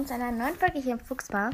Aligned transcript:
willkommen 0.00 0.06
zu 0.06 0.14
einer 0.14 0.32
neuen 0.32 0.56
Folge 0.56 0.80
hier 0.80 0.92
im 0.92 1.00
Fuchsbar. 1.00 1.50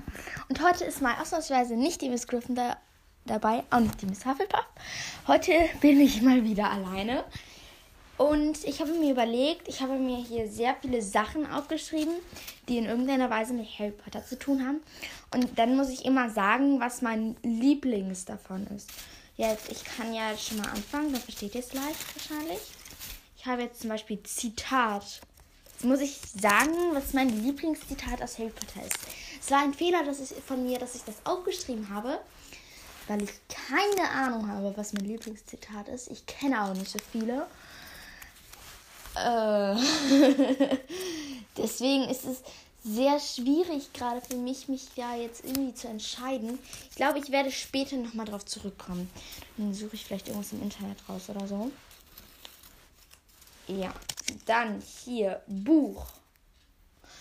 Und 0.48 0.62
heute 0.62 0.84
ist 0.84 1.02
mal 1.02 1.14
ausnahmsweise 1.20 1.74
nicht 1.74 2.00
die 2.00 2.08
Miss 2.08 2.28
Griffin 2.28 2.54
da, 2.54 2.76
dabei, 3.24 3.64
auch 3.70 3.80
nicht 3.80 4.00
die 4.00 4.06
Miss 4.06 4.24
Hufflepuff. 4.24 4.66
Heute 5.26 5.52
bin 5.80 6.00
ich 6.00 6.22
mal 6.22 6.44
wieder 6.44 6.70
alleine. 6.70 7.24
Und 8.18 8.62
ich 8.64 8.80
habe 8.80 8.92
mir 8.92 9.10
überlegt, 9.10 9.66
ich 9.66 9.80
habe 9.80 9.98
mir 9.98 10.18
hier 10.18 10.48
sehr 10.48 10.76
viele 10.80 11.02
Sachen 11.02 11.50
aufgeschrieben, 11.50 12.14
die 12.68 12.78
in 12.78 12.84
irgendeiner 12.84 13.30
Weise 13.30 13.52
mit 13.52 13.66
Harry 13.80 13.90
Potter 13.90 14.24
zu 14.24 14.38
tun 14.38 14.64
haben. 14.64 14.80
Und 15.34 15.58
dann 15.58 15.76
muss 15.76 15.88
ich 15.88 16.04
immer 16.04 16.30
sagen, 16.30 16.78
was 16.78 17.02
mein 17.02 17.36
Lieblings 17.42 18.26
davon 18.26 18.66
ist. 18.68 18.90
Jetzt, 19.36 19.72
ich 19.72 19.82
kann 19.84 20.14
ja 20.14 20.36
schon 20.38 20.58
mal 20.58 20.68
anfangen, 20.68 21.12
dann 21.12 21.22
versteht 21.22 21.54
ihr 21.54 21.62
es 21.62 21.72
leicht 21.72 22.14
wahrscheinlich. 22.14 22.60
Ich 23.38 23.46
habe 23.46 23.62
jetzt 23.62 23.80
zum 23.80 23.90
Beispiel 23.90 24.22
Zitat. 24.22 25.20
Muss 25.82 26.00
ich 26.00 26.18
sagen, 26.40 26.72
was 26.92 27.12
mein 27.12 27.28
Lieblingszitat 27.28 28.22
aus 28.22 28.38
Harry 28.38 28.50
Potter 28.50 28.86
ist. 28.86 28.98
Es 29.40 29.50
war 29.50 29.62
ein 29.62 29.74
Fehler 29.74 30.04
dass 30.04 30.20
ich, 30.20 30.36
von 30.44 30.64
mir, 30.64 30.78
dass 30.78 30.94
ich 30.94 31.04
das 31.04 31.16
aufgeschrieben 31.24 31.90
habe, 31.90 32.18
weil 33.08 33.22
ich 33.22 33.30
keine 33.48 34.10
Ahnung 34.10 34.48
habe, 34.48 34.72
was 34.76 34.92
mein 34.92 35.04
Lieblingszitat 35.04 35.88
ist. 35.88 36.10
Ich 36.10 36.26
kenne 36.26 36.64
auch 36.64 36.74
nicht 36.74 36.90
so 36.90 36.98
viele. 37.12 37.46
Äh 39.16 39.76
Deswegen 41.56 42.04
ist 42.04 42.24
es 42.24 42.42
sehr 42.84 43.18
schwierig 43.18 43.92
gerade 43.92 44.20
für 44.20 44.36
mich, 44.36 44.68
mich 44.68 44.86
da 44.94 45.16
jetzt 45.16 45.44
irgendwie 45.44 45.74
zu 45.74 45.88
entscheiden. 45.88 46.58
Ich 46.90 46.96
glaube, 46.96 47.18
ich 47.18 47.30
werde 47.30 47.50
später 47.50 47.96
nochmal 47.96 48.26
drauf 48.26 48.44
zurückkommen. 48.44 49.10
Dann 49.56 49.74
suche 49.74 49.94
ich 49.94 50.04
vielleicht 50.04 50.28
irgendwas 50.28 50.52
im 50.52 50.62
Internet 50.62 50.98
raus 51.08 51.28
oder 51.28 51.46
so. 51.46 51.70
Ja, 53.68 53.92
dann 54.46 54.80
hier 55.04 55.42
Buch. 55.46 56.06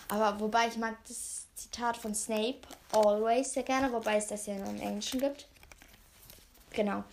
Aber 0.08 0.40
wobei 0.40 0.68
ich 0.68 0.78
mag 0.78 0.96
das 1.08 1.48
Zitat 1.56 1.98
von 1.98 2.14
Snape 2.14 2.62
always 2.92 3.54
sehr 3.54 3.64
gerne, 3.64 3.92
wobei 3.92 4.18
es 4.18 4.28
das 4.28 4.46
ja 4.46 4.56
nur 4.56 4.70
im 4.70 4.80
Englischen 4.80 5.20
gibt. 5.20 5.48
Genau. 6.72 7.04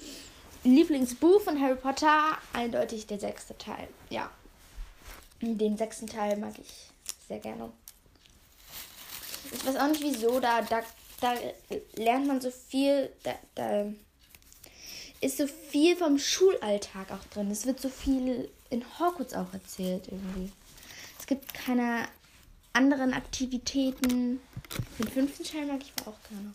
Lieblingsbuch 0.64 1.40
von 1.40 1.60
Harry 1.60 1.76
Potter, 1.76 2.36
eindeutig 2.52 3.06
der 3.06 3.18
sechste 3.18 3.56
Teil. 3.56 3.88
Ja. 4.10 4.30
Den 5.40 5.76
sechsten 5.76 6.06
Teil 6.06 6.36
mag 6.36 6.54
ich 6.58 6.90
sehr 7.26 7.38
gerne. 7.38 7.72
Ich 9.52 9.66
weiß 9.66 9.76
auch 9.76 9.88
nicht 9.88 10.02
wieso, 10.02 10.38
da, 10.38 10.62
da, 10.62 10.82
da 11.20 11.34
lernt 11.94 12.26
man 12.26 12.40
so 12.40 12.50
viel, 12.50 13.10
da, 13.22 13.34
da 13.54 13.86
ist 15.20 15.38
so 15.38 15.46
viel 15.46 15.96
vom 15.96 16.18
Schulalltag 16.18 17.10
auch 17.10 17.24
drin. 17.32 17.50
Es 17.50 17.66
wird 17.66 17.80
so 17.80 17.88
viel 17.88 18.50
in 18.72 18.84
Hogwarts 18.98 19.34
auch 19.34 19.52
erzählt 19.52 20.08
irgendwie. 20.08 20.50
Es 21.18 21.26
gibt 21.26 21.52
keine 21.52 22.08
anderen 22.72 23.12
Aktivitäten. 23.12 24.40
Den 24.98 25.08
fünften 25.08 25.44
Teil 25.44 25.66
mag 25.66 25.80
ich 25.82 25.92
auch 26.06 26.16
gerne. 26.28 26.54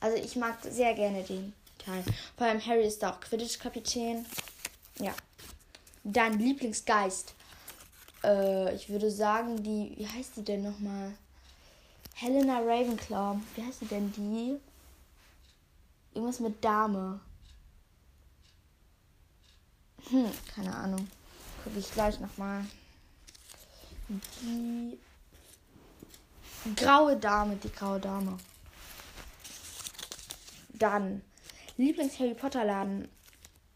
Also 0.00 0.16
ich 0.16 0.36
mag 0.36 0.56
sehr 0.62 0.94
gerne 0.94 1.22
den 1.24 1.52
Teil. 1.78 2.04
Vor 2.36 2.46
allem 2.46 2.64
Harry 2.64 2.86
ist 2.86 3.02
da 3.02 3.10
auch 3.10 3.20
Quidditch-Kapitän. 3.20 4.24
Ja. 5.00 5.14
Dann 6.04 6.38
Lieblingsgeist. 6.38 7.34
Äh, 8.22 8.74
ich 8.74 8.88
würde 8.88 9.10
sagen, 9.10 9.62
die, 9.62 9.94
wie 9.96 10.06
heißt 10.06 10.36
die 10.36 10.44
denn 10.44 10.62
nochmal? 10.62 11.14
Helena 12.14 12.60
Ravenclaw. 12.60 13.40
Wie 13.56 13.62
heißt 13.62 13.80
die 13.80 13.86
denn 13.86 14.12
die? 14.12 14.60
Irgendwas 16.14 16.38
mit 16.38 16.64
Dame. 16.64 17.20
Hm, 20.10 20.30
keine 20.54 20.74
Ahnung. 20.74 21.08
Gucke 21.62 21.78
ich 21.78 21.90
gleich 21.92 22.20
nochmal. 22.20 22.64
Die 24.08 24.98
graue 26.76 27.16
Dame, 27.16 27.56
die 27.56 27.72
graue 27.72 28.00
Dame. 28.00 28.36
Dann 30.74 31.22
Lieblings-Harry 31.76 32.34
Potter 32.34 32.64
Laden. 32.64 33.08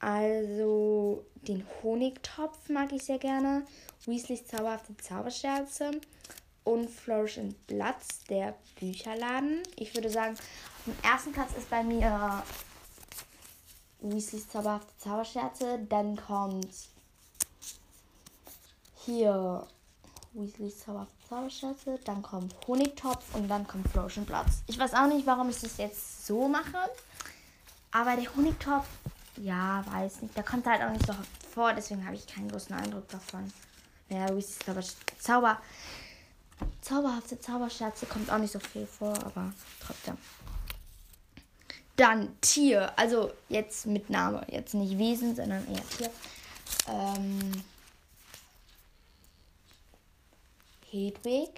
Also 0.00 1.24
den 1.42 1.66
Honigtopf 1.82 2.68
mag 2.68 2.92
ich 2.92 3.04
sehr 3.04 3.18
gerne. 3.18 3.66
Weasleys 4.06 4.46
zauberhafte 4.46 4.96
Zauberscherze. 4.96 5.92
Und 6.64 6.90
Flourish 6.90 7.38
and 7.38 7.66
Bloods, 7.66 8.24
der 8.28 8.54
Bücherladen. 8.78 9.62
Ich 9.76 9.94
würde 9.94 10.10
sagen, 10.10 10.34
auf 10.34 10.84
dem 10.84 10.96
ersten 11.02 11.32
Platz 11.32 11.52
ist 11.56 11.70
bei 11.70 11.82
mir 11.82 12.42
Weasleys 14.00 14.48
zauberhafte 14.48 14.92
Zauberscherze. 14.98 15.78
Dann 15.88 16.16
kommt 16.16 16.74
hier 19.04 19.66
Weasleys 20.32 20.80
zauberhafte 20.80 21.14
Zauberscherze. 21.28 21.98
Dann 22.04 22.22
kommt 22.22 22.54
Honigtopf 22.66 23.34
und 23.34 23.48
dann 23.48 23.66
kommt 23.66 23.88
Flourish 23.88 24.16
Bloods. 24.20 24.62
Ich 24.66 24.78
weiß 24.78 24.94
auch 24.94 25.06
nicht, 25.06 25.26
warum 25.26 25.50
ich 25.50 25.60
das 25.60 25.76
jetzt 25.78 26.26
so 26.26 26.48
mache. 26.48 26.78
Aber 27.90 28.16
der 28.16 28.34
Honigtopf, 28.36 28.86
ja, 29.36 29.84
weiß 29.90 30.22
nicht. 30.22 30.36
Der 30.36 30.44
kommt 30.44 30.66
halt 30.66 30.82
auch 30.82 30.90
nicht 30.90 31.06
so 31.06 31.12
oft 31.12 31.46
vor. 31.52 31.72
Deswegen 31.72 32.04
habe 32.04 32.16
ich 32.16 32.26
keinen 32.26 32.50
großen 32.50 32.74
Eindruck 32.74 33.08
davon. 33.08 33.52
Ja, 34.08 34.28
Weasleys 34.28 34.58
Zauber, 34.58 34.82
Zauber, 35.20 35.58
zauberhafte 36.80 37.40
Zauberscherze 37.40 38.06
kommt 38.06 38.30
auch 38.30 38.38
nicht 38.38 38.52
so 38.52 38.58
viel 38.58 38.86
vor, 38.86 39.14
aber 39.24 39.52
trotzdem. 39.84 40.16
Dann 41.98 42.40
Tier, 42.40 42.96
also 42.96 43.32
jetzt 43.48 43.84
mit 43.86 44.08
Name, 44.08 44.46
jetzt 44.48 44.72
nicht 44.72 44.98
Wesen, 44.98 45.34
sondern 45.34 45.66
eher 45.66 45.88
Tier. 45.90 46.10
Ähm, 46.86 47.64
Hedwig 50.92 51.50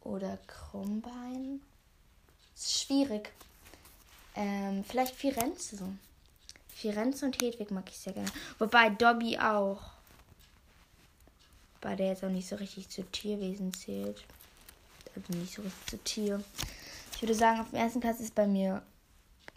oder 0.00 0.38
Krummbein. 0.46 1.60
Ist 2.56 2.80
schwierig. 2.80 3.30
Ähm, 4.36 4.84
vielleicht 4.88 5.14
Firenze. 5.16 5.78
Firenze 6.74 7.26
und 7.26 7.42
Hedwig 7.42 7.70
mag 7.70 7.84
ich 7.90 7.98
sehr 7.98 8.14
gerne. 8.14 8.32
Wobei 8.58 8.88
Dobby 8.88 9.38
auch. 9.38 9.82
Bei 11.82 11.94
der 11.94 12.06
jetzt 12.06 12.24
auch 12.24 12.30
nicht 12.30 12.48
so 12.48 12.56
richtig 12.56 12.88
zu 12.88 13.02
Tierwesen 13.02 13.74
zählt. 13.74 14.24
Also 15.14 15.38
nicht 15.38 15.52
so 15.52 15.60
richtig 15.60 15.86
zu 15.88 15.98
Tier. 15.98 16.42
Ich 17.22 17.28
würde 17.28 17.38
sagen, 17.38 17.60
auf 17.60 17.70
dem 17.70 17.78
ersten 17.78 18.00
Platz 18.00 18.18
ist 18.18 18.34
bei 18.34 18.48
mir 18.48 18.82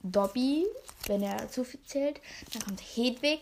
Dobby, 0.04 0.68
wenn 1.08 1.24
er 1.24 1.50
zu 1.50 1.64
viel 1.64 1.82
zählt. 1.84 2.22
Dann 2.54 2.62
kommt 2.62 2.80
Hedwig. 2.80 3.42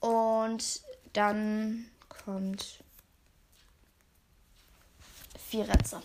Und 0.00 0.82
dann 1.12 1.86
kommt 2.08 2.82
Firenze. 5.48 6.02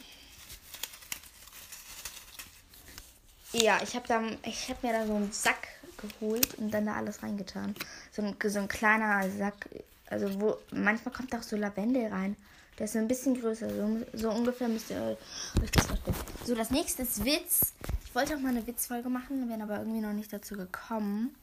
Ja, 3.52 3.82
ich 3.82 3.96
habe 3.96 4.14
hab 4.14 4.84
mir 4.84 4.94
da 4.94 5.08
so 5.08 5.16
einen 5.16 5.32
Sack 5.32 5.70
geholt 5.98 6.54
und 6.60 6.70
dann 6.70 6.86
da 6.86 6.94
alles 6.94 7.24
reingetan. 7.24 7.74
So 8.12 8.22
ein, 8.22 8.36
so 8.46 8.60
ein 8.60 8.68
kleiner 8.68 9.28
Sack. 9.32 9.70
Also 10.06 10.40
wo 10.40 10.58
manchmal 10.70 11.16
kommt 11.16 11.34
auch 11.34 11.42
so 11.42 11.56
Lavendel 11.56 12.12
rein. 12.12 12.36
Der 12.78 12.86
ist 12.86 12.96
ein 12.96 13.08
bisschen 13.08 13.40
größer. 13.40 13.70
So, 13.70 14.06
so 14.14 14.32
ungefähr 14.32 14.68
müsst 14.68 14.90
ihr 14.90 15.18
euch 15.62 15.72
das 15.72 15.86
vorstellen. 15.86 16.18
So, 16.46 16.56
das 16.56 16.72
nächste 16.72 17.04
ist 17.04 17.24
Witz. 17.24 17.74
Ich 18.06 18.16
wollte 18.16 18.36
auch 18.36 18.40
mal 18.40 18.50
eine 18.50 18.66
Witzfolge 18.66 19.10
machen, 19.10 19.48
bin 19.48 19.62
aber 19.62 19.80
irgendwie 19.80 20.02
noch 20.02 20.14
nicht 20.14 20.34
dazu 20.34 20.56
gekommen. 20.56 21.36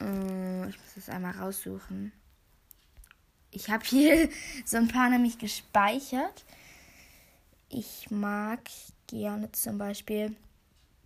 Äh, 0.00 0.68
ich 0.68 0.78
muss 0.78 0.94
das 0.94 1.08
einmal 1.08 1.32
raussuchen. 1.32 2.12
Ich 3.50 3.70
habe 3.70 3.84
hier 3.84 4.28
so 4.64 4.76
ein 4.76 4.88
paar 4.88 5.10
nämlich 5.10 5.38
gespeichert. 5.38 6.44
Ich 7.68 8.10
mag 8.10 8.60
gerne 9.06 9.52
zum 9.52 9.78
Beispiel, 9.78 10.34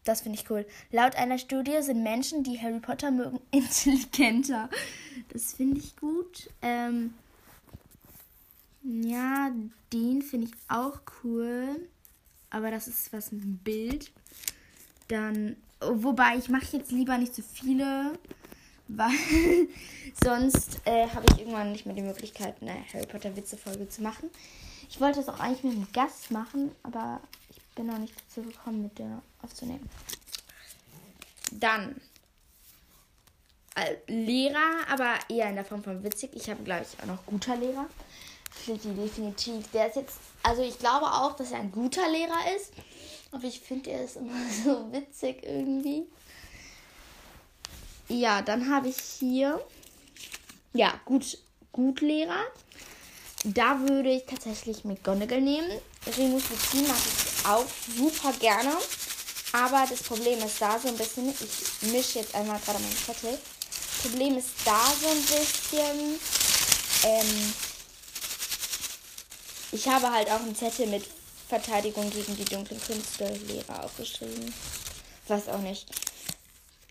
das 0.05 0.21
finde 0.21 0.39
ich 0.39 0.51
cool. 0.51 0.67
Laut 0.91 1.17
einer 1.17 1.39
Studie 1.39 1.81
sind 1.83 2.03
Menschen, 2.03 2.43
die 2.45 2.61
Harry 2.61 2.81
Potter 2.81 3.11
mögen, 3.11 3.41
intelligenter. 3.51 4.69
Das 5.33 5.55
finde 5.55 5.81
ich 5.81 5.97
gut. 5.97 6.51
Ähm, 6.61 7.15
ja, 8.83 9.51
den 9.93 10.23
finde 10.23 10.49
ich 10.49 10.53
auch 10.69 11.01
cool. 11.23 11.89
Aber 12.51 12.71
das 12.71 12.89
ist 12.89 13.13
was 13.13 13.33
mit 13.33 13.43
dem 13.43 13.59
Bild. 13.59 14.13
Dann, 15.09 15.57
wobei 15.81 16.37
ich 16.37 16.49
mache 16.49 16.77
jetzt 16.77 16.93
lieber 16.93 17.17
nicht 17.19 17.35
so 17.35 17.43
viele, 17.43 18.19
weil 18.89 19.69
sonst 20.23 20.81
äh, 20.85 21.09
habe 21.09 21.27
ich 21.31 21.39
irgendwann 21.39 21.73
nicht 21.73 21.87
mehr 21.87 21.95
die 21.95 22.03
Möglichkeit, 22.03 22.57
eine 22.61 22.75
Harry 22.93 23.07
Potter 23.07 23.35
Witze-Folge 23.37 23.89
zu 23.89 24.03
machen. 24.03 24.31
Ich 24.91 25.01
wollte 25.01 25.21
das 25.21 25.29
auch 25.29 25.41
eigentlich 25.41 25.65
mit 25.65 25.75
einem 25.75 25.93
Gast 25.93 26.31
machen, 26.31 26.71
aber 26.83 27.21
ich 27.49 27.61
bin 27.75 27.87
noch 27.87 27.99
nicht 27.99 28.15
dazu 28.21 28.43
gekommen, 28.47 28.83
mit 28.83 28.99
der 28.99 29.23
aufzunehmen. 29.41 29.89
Dann 31.53 31.97
äh, 33.75 33.97
Lehrer, 34.07 34.87
aber 34.91 35.15
eher 35.29 35.49
in 35.49 35.55
der 35.55 35.65
Form 35.65 35.83
von 35.83 36.03
witzig. 36.05 36.31
Ich 36.35 36.51
habe, 36.51 36.63
glaube 36.63 36.83
ich, 36.83 37.03
auch 37.03 37.07
noch 37.07 37.25
guter 37.25 37.57
Lehrer. 37.57 37.87
Flicky, 38.53 38.95
definitiv. 38.95 39.71
Der 39.73 39.89
ist 39.89 39.97
jetzt, 39.97 40.17
also 40.43 40.63
ich 40.63 40.79
glaube 40.79 41.07
auch, 41.07 41.35
dass 41.37 41.51
er 41.51 41.59
ein 41.59 41.73
guter 41.73 42.09
Lehrer 42.09 42.55
ist. 42.57 42.73
Aber 43.33 43.45
ich 43.45 43.61
finde, 43.61 43.91
er 43.91 44.05
ist 44.05 44.17
immer 44.17 44.35
so 44.65 44.93
witzig 44.93 45.43
irgendwie. 45.43 46.07
Ja, 48.09 48.43
dann 48.43 48.71
habe 48.71 48.89
ich 48.89 48.99
hier, 48.99 49.61
ja, 50.75 50.93
gut, 51.05 51.39
gut 51.73 52.01
Lehrer. 52.01 52.45
Da 53.45 53.81
würde 53.81 54.11
ich 54.11 54.25
tatsächlich 54.27 54.85
McGonagall 54.85 55.41
nehmen. 55.41 55.81
Remus 56.17 56.43
Lupin 56.51 56.87
mag 56.87 56.97
ich 56.97 57.47
auch 57.47 57.67
super 57.97 58.33
gerne. 58.39 58.77
Aber 59.53 59.85
das 59.89 60.03
Problem 60.03 60.39
ist 60.39 60.61
da 60.61 60.79
so 60.79 60.89
ein 60.89 60.97
bisschen, 60.97 61.29
ich 61.29 61.93
mische 61.93 62.21
jetzt 62.21 62.35
einmal 62.35 62.59
gerade 62.61 62.79
meinen 62.79 62.97
Zettel. 62.97 63.39
Problem 64.03 64.39
ist 64.39 64.51
da 64.65 64.81
so 65.01 65.09
ein 65.09 65.23
bisschen, 65.23 66.19
ähm, 67.05 67.55
ich 69.73 69.89
habe 69.89 70.11
halt 70.11 70.31
auch 70.31 70.41
einen 70.41 70.55
Zettel 70.55 70.87
mit 70.87 71.05
Verteidigung 71.49 72.09
gegen 72.11 72.37
die 72.37 72.45
dunklen 72.45 72.81
Künste 72.81 73.27
Lehrer 73.29 73.85
aufgeschrieben. 73.85 74.53
Was 75.29 75.49
auch 75.49 75.59
nicht. 75.59 75.91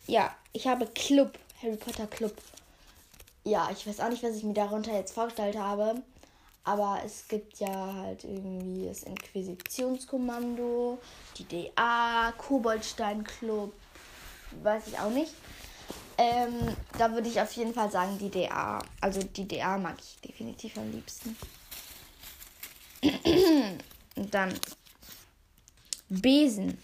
Ja, 0.07 0.35
ich 0.51 0.67
habe 0.67 0.87
Club, 0.87 1.37
Harry 1.61 1.77
Potter 1.77 2.07
Club. 2.07 2.35
Ja, 3.43 3.69
ich 3.71 3.87
weiß 3.87 3.99
auch 4.01 4.09
nicht, 4.09 4.23
was 4.23 4.35
ich 4.35 4.43
mir 4.43 4.53
darunter 4.53 4.93
jetzt 4.93 5.13
vorgestellt 5.13 5.57
habe. 5.57 6.01
Aber 6.63 7.01
es 7.05 7.27
gibt 7.27 7.59
ja 7.59 7.93
halt 7.93 8.23
irgendwie 8.23 8.85
das 8.85 9.03
Inquisitionskommando, 9.03 10.99
die 11.37 11.45
DA, 11.45 12.31
Koboldstein 12.37 13.23
Club, 13.23 13.73
weiß 14.61 14.83
ich 14.87 14.99
auch 14.99 15.09
nicht. 15.09 15.33
Ähm, 16.19 16.75
da 16.99 17.11
würde 17.11 17.29
ich 17.29 17.41
auf 17.41 17.51
jeden 17.53 17.73
Fall 17.73 17.89
sagen, 17.89 18.19
die 18.19 18.29
DA. 18.29 18.79
Also 18.99 19.23
die 19.23 19.47
DA 19.47 19.77
mag 19.77 19.95
ich 19.99 20.19
definitiv 20.21 20.77
am 20.77 20.91
liebsten. 20.91 21.35
Dann 24.31 24.53
Besen. 26.09 26.77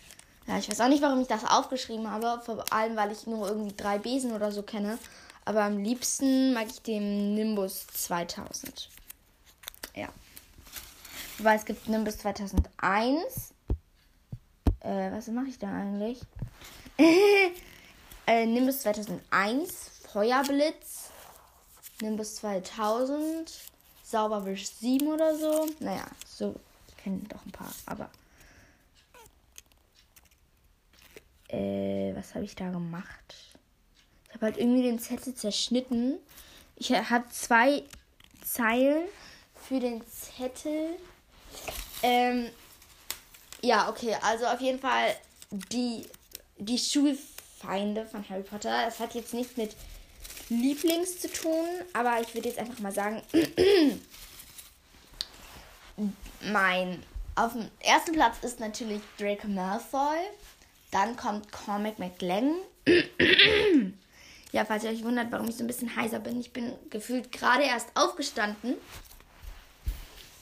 Ja, 0.48 0.58
ich 0.58 0.70
weiß 0.70 0.80
auch 0.80 0.88
nicht, 0.88 1.02
warum 1.02 1.22
ich 1.22 1.28
das 1.28 1.44
aufgeschrieben 1.44 2.10
habe. 2.10 2.42
Vor 2.46 2.64
allem, 2.72 2.96
weil 2.96 3.12
ich 3.12 3.28
nur 3.28 3.48
irgendwie 3.48 3.76
drei 3.76 3.98
Besen 3.98 4.32
oder 4.32 4.52
so 4.52 4.64
kenne. 4.64 4.98
Aber 5.44 5.64
am 5.64 5.78
liebsten 5.78 6.54
mag 6.54 6.68
ich 6.68 6.82
den 6.82 7.34
Nimbus 7.34 7.88
2000. 7.88 8.90
Ja. 9.96 10.08
Weil 11.40 11.58
es 11.58 11.66
gibt 11.66 11.88
Nimbus 11.90 12.18
2001. 12.20 13.54
Äh, 14.80 15.12
was 15.12 15.28
mache 15.28 15.48
ich 15.48 15.60
da 15.60 15.68
eigentlich? 15.68 16.22
äh, 18.28 18.46
Nimbus 18.46 18.80
2001, 18.80 19.92
Feuerblitz, 20.12 21.10
Nimbus 22.02 22.36
2000, 22.36 23.52
Sauberwisch 24.04 24.70
7 24.70 25.08
oder 25.08 25.36
so. 25.38 25.68
Naja, 25.80 26.06
so 26.26 26.56
kennen 27.08 27.28
doch 27.30 27.46
ein 27.46 27.52
paar, 27.52 27.74
aber. 27.86 28.10
Äh, 31.48 32.14
was 32.16 32.36
habe 32.36 32.44
ich 32.44 32.56
da 32.56 32.70
gemacht? 32.70 33.36
Ich 34.28 34.34
habe 34.34 34.48
halt 34.48 34.58
irgendwie 34.58 34.84
den 34.84 35.00
Zettel 35.00 35.34
zerschnitten. 35.34 36.18
Ich 36.76 36.92
habe 36.92 37.30
zwei 37.30 37.84
Zeilen 38.44 39.08
für 39.56 39.80
den 39.80 40.04
Zettel. 40.10 40.98
Ähm, 42.04 42.50
ja, 43.62 43.90
okay, 43.90 44.18
also 44.22 44.46
auf 44.46 44.60
jeden 44.60 44.80
Fall 44.80 45.16
die, 45.50 46.06
die 46.58 46.78
Schulfeinde 46.78 48.06
von 48.06 48.28
Harry 48.28 48.44
Potter. 48.44 48.86
Das 48.86 49.00
hat 49.00 49.16
jetzt 49.16 49.34
nichts 49.34 49.56
mit 49.56 49.78
Lieblings 50.50 51.22
zu 51.22 51.32
tun, 51.32 51.68
aber 51.94 52.20
ich 52.20 52.34
würde 52.34 52.50
jetzt 52.50 52.60
einfach 52.60 52.80
mal 52.80 52.94
sagen, 52.94 53.22
mein 56.42 57.04
auf 57.36 57.54
dem 57.54 57.70
ersten 57.80 58.14
Platz 58.14 58.38
ist 58.42 58.60
natürlich 58.60 59.02
Draco 59.20 59.48
Malfoy. 59.48 60.18
Dann 60.92 61.16
kommt 61.16 61.52
Cormac 61.52 62.00
McLaggen. 62.00 62.56
ja, 64.52 64.66
falls 64.66 64.84
ihr 64.84 64.90
euch 64.90 65.04
wundert, 65.04 65.32
warum 65.32 65.48
ich 65.48 65.56
so 65.56 65.64
ein 65.64 65.68
bisschen 65.68 65.96
heiser 65.96 66.20
bin. 66.20 66.40
Ich 66.40 66.52
bin 66.52 66.74
gefühlt 66.90 67.32
gerade 67.32 67.64
erst 67.64 67.90
aufgestanden 67.96 68.76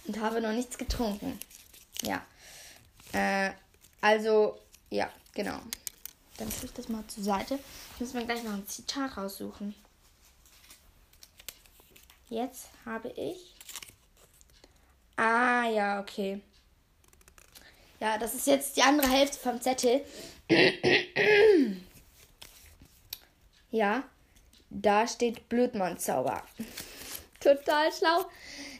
und 0.07 0.19
habe 0.21 0.39
noch 0.39 0.53
nichts 0.53 0.77
getrunken. 0.77 1.37
Ja. 2.01 2.25
Äh, 3.11 3.51
also, 4.01 4.57
ja, 4.89 5.09
genau. 5.33 5.59
Dann 6.37 6.49
tue 6.49 6.65
ich 6.65 6.73
das 6.73 6.89
mal 6.89 7.05
zur 7.07 7.23
Seite. 7.23 7.59
Ich 7.95 8.01
muss 8.01 8.13
mir 8.13 8.25
gleich 8.25 8.43
noch 8.43 8.53
ein 8.53 8.67
Zitat 8.67 9.17
raussuchen. 9.17 9.73
Jetzt 12.29 12.69
habe 12.85 13.09
ich. 13.09 13.54
Ah, 15.17 15.67
ja, 15.69 15.99
okay. 16.01 16.41
Ja, 17.99 18.17
das 18.17 18.33
ist 18.35 18.47
jetzt 18.47 18.75
die 18.75 18.81
andere 18.81 19.09
Hälfte 19.09 19.37
vom 19.39 19.61
Zettel. 19.61 20.05
ja, 23.71 24.03
da 24.69 25.07
steht 25.07 25.47
Blutmondzauber. 25.49 26.43
Total 27.39 27.91
schlau. 27.93 28.25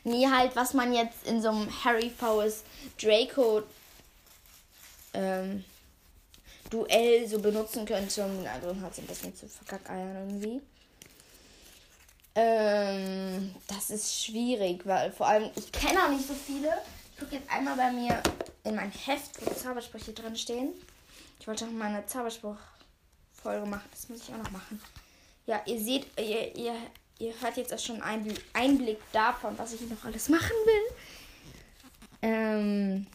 Nee, 0.03 0.27
halt, 0.27 0.55
was 0.55 0.73
man 0.73 0.93
jetzt 0.93 1.25
in 1.25 1.41
so 1.41 1.49
einem 1.49 1.83
Harry 1.83 2.09
Fowles 2.09 2.63
Draco 3.01 3.63
ähm, 5.13 5.63
Duell 6.69 7.27
so 7.27 7.39
benutzen 7.39 7.85
könnte, 7.85 8.25
um 8.25 8.37
den 8.37 8.47
anderen 8.47 8.81
halt 8.81 8.95
so 8.95 9.01
ein 9.01 9.07
bisschen 9.07 9.35
zu 9.35 9.47
verkackeiern 9.47 10.29
irgendwie. 10.29 10.61
Ähm, 12.35 13.55
das 13.67 13.89
ist 13.89 14.23
schwierig, 14.23 14.85
weil 14.85 15.11
vor 15.11 15.27
allem, 15.27 15.49
ich 15.55 15.71
kenne 15.71 16.03
auch 16.03 16.09
nicht 16.09 16.27
so 16.27 16.33
viele. 16.33 16.69
Ich 17.13 17.19
gucke 17.19 17.35
jetzt 17.35 17.49
einmal 17.49 17.77
bei 17.77 17.91
mir 17.91 18.21
in 18.65 18.75
mein 18.75 18.91
Heft, 18.91 19.45
wo 19.45 19.53
Zaubersprüche 19.53 20.11
drin 20.11 20.35
stehen. 20.35 20.73
Ich 21.39 21.47
wollte 21.47 21.65
auch 21.65 21.71
mal 21.71 21.85
eine 21.85 22.05
Zauberspruch-Folge 22.05 23.65
machen. 23.65 23.87
Das 23.91 24.09
muss 24.09 24.23
ich 24.23 24.33
auch 24.33 24.37
noch 24.37 24.51
machen. 24.51 24.81
Ja, 25.45 25.61
ihr 25.65 25.79
seht, 25.79 26.07
ihr, 26.19 26.55
ihr, 26.55 26.75
ihr 27.19 27.33
hört 27.39 27.55
jetzt 27.55 27.73
auch 27.73 27.79
schon 27.79 28.01
einen 28.01 28.37
Einblick 28.53 28.99
davon, 29.13 29.57
was 29.57 29.73
ich 29.73 29.81
noch 29.81 30.03
alles 30.03 30.27
machen 30.27 30.55
will. 30.65 30.95
Ähm. 32.21 33.07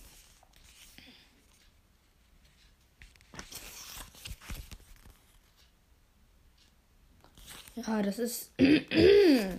Ja, 7.87 8.03
das 8.03 8.19
ist. 8.19 8.51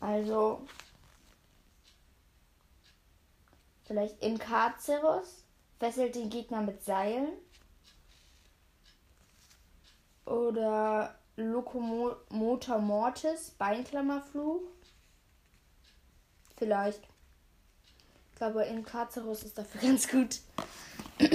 also. 0.00 0.66
Vielleicht 3.84 4.20
Incarcerus 4.20 5.44
fesselt 5.78 6.16
den 6.16 6.28
Gegner 6.30 6.62
mit 6.62 6.84
Seilen. 6.84 7.28
Oder 10.24 11.14
Locomotor 11.36 12.78
Mortis, 12.78 13.50
Beinklammerfluch. 13.58 14.62
Vielleicht. 16.56 17.02
Ich 18.32 18.38
glaube, 18.38 18.64
Incarcerus 18.64 19.44
ist 19.44 19.56
dafür 19.56 19.80
ganz 19.88 20.08
gut. 20.08 20.40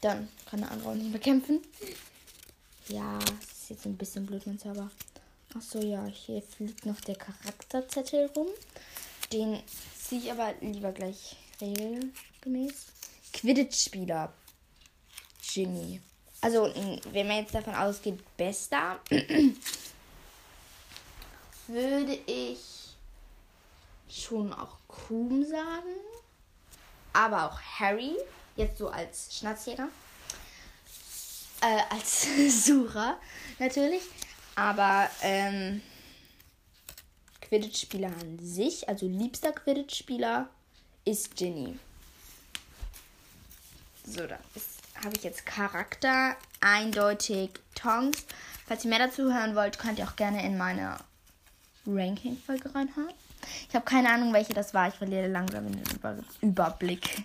Dann 0.00 0.28
kann 0.48 0.60
der 0.60 0.70
andere 0.70 0.90
auch 0.90 0.94
nicht 0.94 1.10
mehr 1.10 1.20
kämpfen. 1.20 1.60
Ja, 2.88 3.18
das 3.18 3.62
ist 3.62 3.70
jetzt 3.70 3.86
ein 3.86 3.96
bisschen 3.96 4.26
blöd, 4.26 4.46
mein 4.46 4.58
Zauber. 4.58 4.90
Achso, 5.54 5.80
ja, 5.80 6.04
hier 6.06 6.42
fliegt 6.42 6.86
noch 6.86 7.00
der 7.00 7.16
Charakterzettel 7.16 8.30
rum. 8.36 8.48
Den 9.32 9.60
ziehe 9.98 10.20
ich 10.20 10.30
aber 10.30 10.54
lieber 10.60 10.92
gleich 10.92 11.36
regelgemäß. 11.60 12.86
Quidditch-Spieler. 13.32 14.32
Ginny. 15.42 16.00
Also, 16.40 16.72
wenn 17.12 17.26
man 17.26 17.38
jetzt 17.38 17.54
davon 17.54 17.74
ausgeht, 17.74 18.20
bester, 18.36 19.00
würde 21.66 22.18
ich 22.26 22.60
schon 24.08 24.52
auch 24.52 24.76
Krumm 24.86 25.44
sagen. 25.44 25.96
Aber 27.12 27.46
auch 27.46 27.60
Harry. 27.80 28.14
Jetzt 28.54 28.78
so 28.78 28.88
als 28.88 29.36
Schnatzjäger. 29.36 29.88
Äh, 31.60 31.94
als 31.94 32.26
Sucher 32.66 33.18
natürlich. 33.58 34.02
Aber 34.54 35.08
ähm, 35.22 35.82
Quidditch-Spieler 37.42 38.08
an 38.08 38.38
sich, 38.40 38.88
also 38.88 39.06
liebster 39.06 39.52
Quidditch-Spieler, 39.52 40.48
ist 41.04 41.36
Ginny. 41.36 41.78
So, 44.04 44.26
da 44.26 44.38
habe 45.04 45.16
ich 45.16 45.22
jetzt 45.22 45.46
Charakter, 45.46 46.36
eindeutig 46.60 47.50
Tongs. 47.74 48.24
Falls 48.66 48.84
ihr 48.84 48.90
mehr 48.90 48.98
dazu 48.98 49.32
hören 49.32 49.54
wollt, 49.54 49.78
könnt 49.78 49.98
ihr 49.98 50.06
auch 50.06 50.16
gerne 50.16 50.44
in 50.44 50.56
meine 50.56 50.96
Ranking-Folge 51.86 52.74
reinhören. 52.74 53.14
Ich 53.68 53.74
habe 53.74 53.84
keine 53.84 54.10
Ahnung, 54.10 54.32
welche 54.32 54.54
das 54.54 54.74
war. 54.74 54.88
Ich 54.88 54.94
verliere 54.94 55.28
langsam 55.28 55.70
den 55.70 55.82
Über 55.94 56.16
Überblick. 56.40 57.24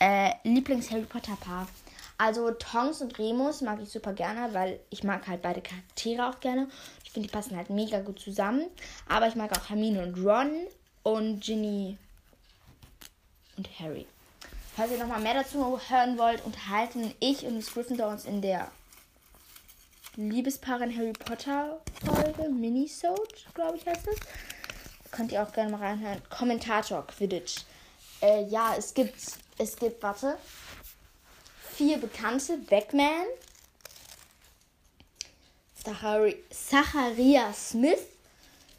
Äh, 0.00 0.32
Lieblings-Harry 0.42 1.04
Potter-Paar. 1.04 1.68
Also 2.16 2.50
Tongs 2.52 3.00
und 3.00 3.18
Remus 3.18 3.60
mag 3.60 3.80
ich 3.82 3.90
super 3.90 4.12
gerne, 4.12 4.54
weil 4.54 4.80
ich 4.90 5.02
mag 5.02 5.26
halt 5.26 5.42
beide 5.42 5.60
Charaktere 5.60 6.28
auch 6.28 6.40
gerne. 6.40 6.68
Ich 7.04 7.10
finde, 7.10 7.28
die 7.28 7.32
passen 7.32 7.56
halt 7.56 7.70
mega 7.70 8.00
gut 8.00 8.20
zusammen. 8.20 8.66
Aber 9.08 9.26
ich 9.26 9.34
mag 9.34 9.56
auch 9.56 9.68
Hermine 9.68 10.02
und 10.02 10.24
Ron 10.24 10.66
und 11.02 11.40
Ginny 11.40 11.98
und 13.56 13.68
Harry. 13.80 14.06
Falls 14.76 14.90
ihr 14.90 14.98
nochmal 14.98 15.20
mehr 15.20 15.34
dazu 15.34 15.78
hören 15.88 16.18
wollt, 16.18 16.44
unterhalten 16.44 17.14
ich 17.20 17.44
und 17.46 17.56
Miss 17.56 17.72
Gryffindor 17.72 18.08
uns 18.08 18.24
in 18.24 18.42
der 18.42 18.70
Liebespaaren 20.16 20.96
Harry 20.96 21.12
Potter 21.12 21.80
Folge, 22.04 22.48
Minisode, 22.48 23.34
glaube 23.52 23.76
ich 23.76 23.86
heißt 23.86 24.06
es. 24.06 24.16
Könnt 25.10 25.32
ihr 25.32 25.42
auch 25.42 25.52
gerne 25.52 25.70
mal 25.70 25.80
reinhören. 25.80 26.22
Kommentator 26.28 27.06
Quidditch. 27.06 27.62
Äh, 28.20 28.44
ja, 28.46 28.74
es 28.76 28.94
gibt, 28.94 29.14
es 29.58 29.76
gibt, 29.76 30.02
warte, 30.02 30.36
vier 31.76 31.98
bekannte. 31.98 32.58
Backman, 32.58 33.26
Zachari 35.82 36.36
Zacharia 36.50 37.52
Smith, 37.52 38.06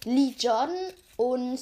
Lee 0.06 0.34
Jordan 0.40 0.94
und 1.18 1.60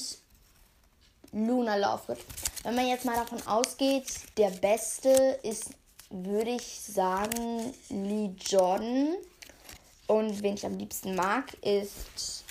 Luna 1.32 1.75
Lovegood. 1.75 2.20
Wenn 2.63 2.75
man 2.75 2.88
jetzt 2.88 3.06
mal 3.06 3.16
davon 3.16 3.46
ausgeht, 3.48 4.06
der 4.38 4.52
Beste 4.52 5.10
ist, 5.44 5.72
würde 6.10 6.52
ich 6.52 6.80
sagen, 6.80 7.74
Lee 7.90 8.34
Jordan. 8.40 9.16
Und 10.08 10.44
wen 10.44 10.54
ich 10.54 10.66
am 10.66 10.78
liebsten 10.78 11.16
mag, 11.16 11.54
ist 11.62 12.44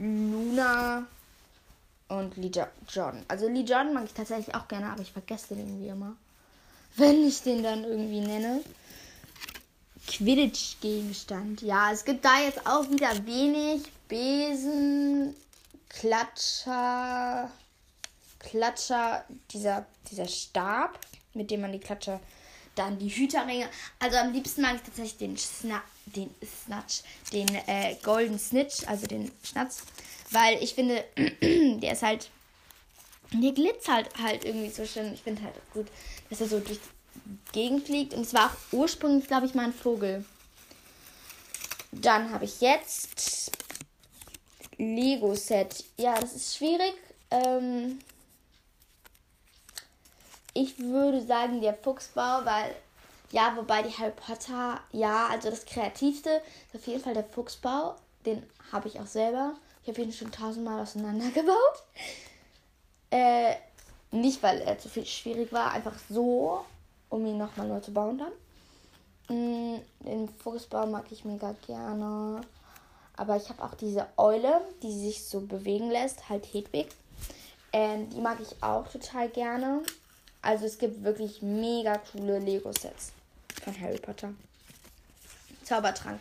Luna 0.00 1.06
und 2.08 2.36
Lee 2.36 2.50
Jordan. 2.88 3.24
Also 3.28 3.48
Lee 3.48 3.60
Jordan 3.60 3.92
mag 3.92 4.04
ich 4.04 4.14
tatsächlich 4.14 4.54
auch 4.54 4.66
gerne, 4.68 4.90
aber 4.90 5.02
ich 5.02 5.12
vergesse 5.12 5.54
den 5.54 5.60
irgendwie 5.60 5.88
immer. 5.88 6.16
Wenn 6.96 7.26
ich 7.26 7.42
den 7.42 7.62
dann 7.62 7.84
irgendwie 7.84 8.20
nenne. 8.20 8.62
Quidditch-Gegenstand. 10.06 11.62
Ja, 11.62 11.90
es 11.92 12.04
gibt 12.04 12.24
da 12.24 12.40
jetzt 12.40 12.66
auch 12.66 12.88
wieder 12.90 13.26
wenig. 13.26 13.82
Besen, 14.06 15.34
Klatscher, 15.88 17.50
Klatscher, 18.38 19.24
dieser, 19.50 19.86
dieser 20.10 20.28
Stab, 20.28 20.98
mit 21.32 21.50
dem 21.50 21.62
man 21.62 21.72
die 21.72 21.80
Klatscher, 21.80 22.20
dann 22.74 22.98
die 22.98 23.08
Hüterringe. 23.08 23.68
Also 23.98 24.18
am 24.18 24.32
liebsten 24.32 24.62
mag 24.62 24.76
ich 24.76 24.82
tatsächlich 24.82 25.16
den, 25.16 25.36
Sna 25.36 25.82
den 26.06 26.30
Snatch, 26.44 27.02
den 27.32 27.48
äh, 27.66 27.96
Golden 28.02 28.38
Snitch, 28.38 28.86
also 28.86 29.06
den 29.06 29.30
Schnatz, 29.42 29.82
weil 30.30 30.62
ich 30.62 30.74
finde, 30.74 31.04
der 31.16 31.92
ist 31.92 32.02
halt, 32.02 32.30
der 33.32 33.52
glitzert 33.52 34.10
halt 34.20 34.44
irgendwie 34.44 34.70
so 34.70 34.84
schön. 34.84 35.14
Ich 35.14 35.22
finde 35.22 35.42
halt 35.42 35.54
gut, 35.72 35.86
dass 36.30 36.40
er 36.40 36.48
so 36.48 36.60
durch 36.60 36.78
die 36.78 37.52
Gegend 37.52 37.86
fliegt. 37.86 38.14
Und 38.14 38.22
es 38.22 38.34
war 38.34 38.46
auch 38.46 38.72
ursprünglich, 38.72 39.26
glaube 39.26 39.46
ich, 39.46 39.54
mal 39.54 39.64
ein 39.64 39.72
Vogel. 39.72 40.24
Dann 41.92 42.32
habe 42.32 42.44
ich 42.44 42.60
jetzt 42.60 43.52
Lego-Set. 44.76 45.84
Ja, 45.96 46.18
das 46.20 46.34
ist 46.34 46.56
schwierig. 46.56 46.94
Ähm, 47.30 47.98
ich 50.52 50.78
würde 50.78 51.24
sagen, 51.24 51.60
der 51.60 51.74
Fuchsbau, 51.74 52.44
weil, 52.44 52.74
ja, 53.30 53.54
wobei 53.56 53.82
die 53.82 53.96
Harry 53.96 54.12
Potter, 54.12 54.80
ja, 54.92 55.28
also 55.28 55.50
das 55.50 55.64
Kreativste 55.64 56.42
ist 56.72 56.80
auf 56.80 56.86
jeden 56.86 57.02
Fall 57.02 57.14
der 57.14 57.24
Fuchsbau. 57.24 57.96
Den 58.24 58.42
habe 58.72 58.88
ich 58.88 58.98
auch 59.00 59.06
selber. 59.06 59.54
Ich 59.82 59.88
habe 59.88 60.02
ihn 60.02 60.12
schon 60.12 60.32
tausendmal 60.32 60.80
auseinandergebaut. 60.80 61.82
Äh, 63.10 63.54
nicht, 64.14 64.42
weil 64.42 64.60
er 64.60 64.78
zu 64.78 64.88
viel 64.88 65.06
schwierig 65.06 65.52
war, 65.52 65.72
einfach 65.72 65.94
so, 66.08 66.64
um 67.08 67.26
ihn 67.26 67.38
nochmal 67.38 67.68
neu 67.68 67.80
zu 67.80 67.92
bauen 67.92 68.18
dann. 68.18 68.32
Mm, 69.28 69.80
den 70.00 70.28
Fuchsbau 70.28 70.86
mag 70.86 71.04
ich 71.10 71.24
mega 71.24 71.54
gerne. 71.66 72.40
Aber 73.16 73.36
ich 73.36 73.48
habe 73.48 73.62
auch 73.62 73.74
diese 73.74 74.06
Eule, 74.16 74.60
die 74.82 74.92
sich 74.92 75.24
so 75.24 75.40
bewegen 75.40 75.90
lässt, 75.90 76.28
halt 76.28 76.52
Hedwig. 76.52 76.88
Ähm, 77.72 78.10
die 78.10 78.20
mag 78.20 78.38
ich 78.40 78.62
auch 78.62 78.88
total 78.88 79.28
gerne. 79.28 79.82
Also 80.42 80.66
es 80.66 80.78
gibt 80.78 81.02
wirklich 81.04 81.42
mega 81.42 81.98
coole 82.12 82.38
Lego-Sets 82.38 83.12
von 83.62 83.80
Harry 83.80 83.98
Potter. 83.98 84.34
Zaubertrank. 85.62 86.20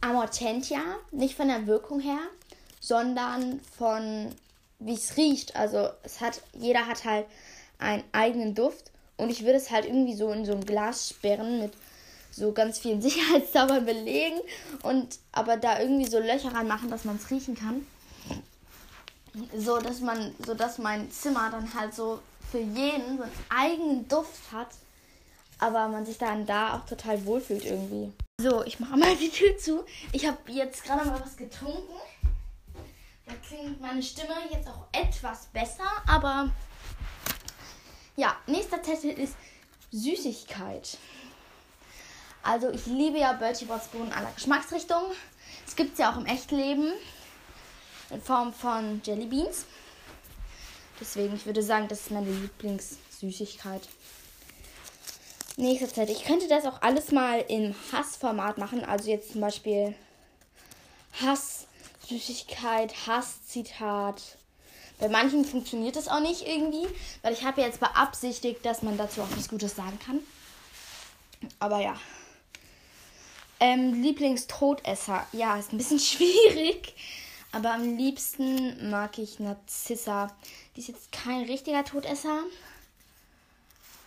Amortentia, 0.00 0.80
nicht 1.10 1.34
von 1.34 1.48
der 1.48 1.66
Wirkung 1.66 1.98
her, 1.98 2.20
sondern 2.80 3.60
von 3.76 4.34
wie 4.78 4.94
es 4.94 5.16
riecht. 5.16 5.56
Also 5.56 5.88
es 6.02 6.20
hat, 6.20 6.40
jeder 6.52 6.86
hat 6.86 7.04
halt 7.04 7.26
einen 7.78 8.04
eigenen 8.12 8.54
Duft. 8.54 8.90
Und 9.16 9.30
ich 9.30 9.44
würde 9.44 9.56
es 9.56 9.70
halt 9.70 9.84
irgendwie 9.84 10.14
so 10.14 10.30
in 10.30 10.44
so 10.44 10.52
ein 10.52 10.64
Glas 10.64 11.10
sperren 11.10 11.60
mit 11.60 11.72
so 12.30 12.52
ganz 12.52 12.78
vielen 12.78 13.00
Sicherheitszaubern 13.02 13.84
belegen 13.84 14.40
und 14.82 15.18
aber 15.32 15.56
da 15.56 15.80
irgendwie 15.80 16.06
so 16.06 16.18
Löcher 16.18 16.52
reinmachen, 16.52 16.90
dass 16.90 17.04
man 17.04 17.16
es 17.16 17.30
riechen 17.30 17.54
kann. 17.54 17.86
So 19.56 19.78
dass 19.78 20.00
man, 20.00 20.34
so 20.44 20.54
dass 20.54 20.78
mein 20.78 21.10
Zimmer 21.10 21.50
dann 21.50 21.74
halt 21.74 21.94
so 21.94 22.20
für 22.50 22.58
jeden 22.60 23.18
so 23.18 23.24
einen 23.24 23.32
eigenen 23.48 24.08
Duft 24.08 24.52
hat, 24.52 24.68
aber 25.58 25.88
man 25.88 26.06
sich 26.06 26.18
dann 26.18 26.46
da 26.46 26.76
auch 26.76 26.86
total 26.86 27.24
wohlfühlt 27.24 27.64
irgendwie. 27.64 28.12
So, 28.40 28.64
ich 28.64 28.78
mache 28.80 28.96
mal 28.96 29.16
die 29.16 29.30
Tür 29.30 29.56
zu. 29.58 29.84
Ich 30.12 30.26
habe 30.26 30.38
jetzt 30.48 30.84
gerade 30.84 31.06
mal 31.06 31.20
was 31.20 31.36
getrunken. 31.36 31.94
Da 33.26 33.32
klingt 33.46 33.80
meine 33.80 34.02
Stimme 34.02 34.34
jetzt 34.50 34.68
auch 34.68 34.86
etwas 34.92 35.46
besser, 35.46 35.90
aber 36.06 36.50
ja, 38.16 38.36
nächster 38.46 38.80
Titel 38.82 39.08
ist 39.08 39.34
Süßigkeit. 39.90 40.98
Also 42.42 42.70
ich 42.70 42.84
liebe 42.86 43.18
ja 43.18 43.32
Bertie 43.32 43.64
Bott's 43.64 43.88
Bohnen 43.88 44.12
aller 44.12 44.30
Geschmacksrichtungen. 44.32 45.10
Es 45.66 45.74
gibt 45.74 45.94
es 45.94 45.98
ja 45.98 46.12
auch 46.12 46.18
im 46.18 46.26
Echtleben 46.26 46.92
in 48.10 48.20
Form 48.20 48.52
von 48.52 49.00
Jelly 49.04 49.26
Beans. 49.26 49.64
Deswegen, 51.00 51.34
ich 51.34 51.46
würde 51.46 51.62
sagen, 51.62 51.88
das 51.88 52.00
ist 52.00 52.10
meine 52.10 52.30
Lieblingssüßigkeit. 52.30 53.88
Nächste 55.56 55.88
Zeit. 55.88 56.10
Ich 56.10 56.24
könnte 56.24 56.48
das 56.48 56.66
auch 56.66 56.82
alles 56.82 57.12
mal 57.12 57.40
im 57.48 57.74
Hassformat 57.92 58.58
machen. 58.58 58.84
Also 58.84 59.10
jetzt 59.10 59.32
zum 59.32 59.40
Beispiel 59.40 59.94
Hass-Süßigkeit, 62.04 63.06
Hass-Zitat. 63.06 64.22
Bei 64.98 65.08
manchen 65.08 65.44
funktioniert 65.44 65.96
das 65.96 66.08
auch 66.08 66.20
nicht 66.20 66.46
irgendwie, 66.46 66.86
weil 67.22 67.32
ich 67.32 67.44
habe 67.44 67.62
jetzt 67.62 67.80
beabsichtigt, 67.80 68.64
dass 68.64 68.82
man 68.82 68.96
dazu 68.96 69.22
auch 69.22 69.36
was 69.36 69.48
Gutes 69.48 69.74
sagen 69.74 69.98
kann. 70.04 70.20
Aber 71.58 71.80
ja. 71.80 71.98
Ähm, 73.60 74.02
Lieblingstodesser. 74.02 75.26
Ja, 75.32 75.58
ist 75.58 75.72
ein 75.72 75.78
bisschen 75.78 75.98
schwierig. 76.00 76.94
Aber 77.52 77.72
am 77.72 77.96
liebsten 77.96 78.90
mag 78.90 79.18
ich 79.18 79.38
Narzissa. 79.38 80.34
Die 80.76 80.80
ist 80.80 80.88
jetzt 80.88 81.12
kein 81.12 81.44
richtiger 81.44 81.84
Todesser. 81.84 82.40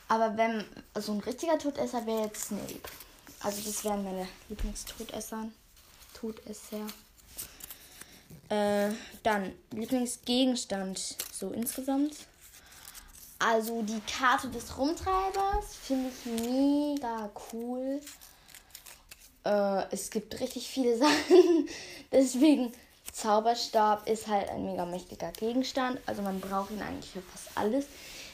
Aber 0.10 0.38
wenn 0.38 0.60
so 0.62 0.66
also 0.94 1.14
ein 1.14 1.20
richtiger 1.22 1.58
Todesser 1.58 2.06
wäre 2.06 2.24
jetzt 2.24 2.46
Snape. 2.46 2.90
Also 3.42 3.62
das 3.62 3.84
wären 3.84 4.04
meine 4.04 4.28
Lieblingstodesser. 4.50 5.50
Todesser. 6.14 6.88
Äh, 8.50 8.90
dann 9.24 9.52
Lieblingsgegenstand 9.72 11.18
so 11.34 11.52
insgesamt. 11.52 12.16
Also 13.40 13.82
die 13.84 14.02
Karte 14.02 14.48
des 14.48 14.78
Rumtreibers 14.78 15.76
finde 15.84 16.10
ich 16.10 16.42
mega 16.42 17.30
cool. 17.52 18.02
Äh, 19.44 19.86
es 19.92 20.10
gibt 20.10 20.40
richtig 20.40 20.68
viele 20.68 20.98
Sachen. 21.00 21.70
Deswegen 22.12 22.72
Zauberstab 23.12 24.08
ist 24.08 24.28
halt 24.28 24.50
ein 24.50 24.66
mega 24.66 24.86
mächtiger 24.86 25.32
Gegenstand. 25.32 26.00
Also 26.06 26.22
man 26.22 26.40
braucht 26.40 26.72
ihn 26.72 26.82
eigentlich 26.82 27.12
für 27.12 27.22
fast 27.22 27.50
alles 27.56 27.86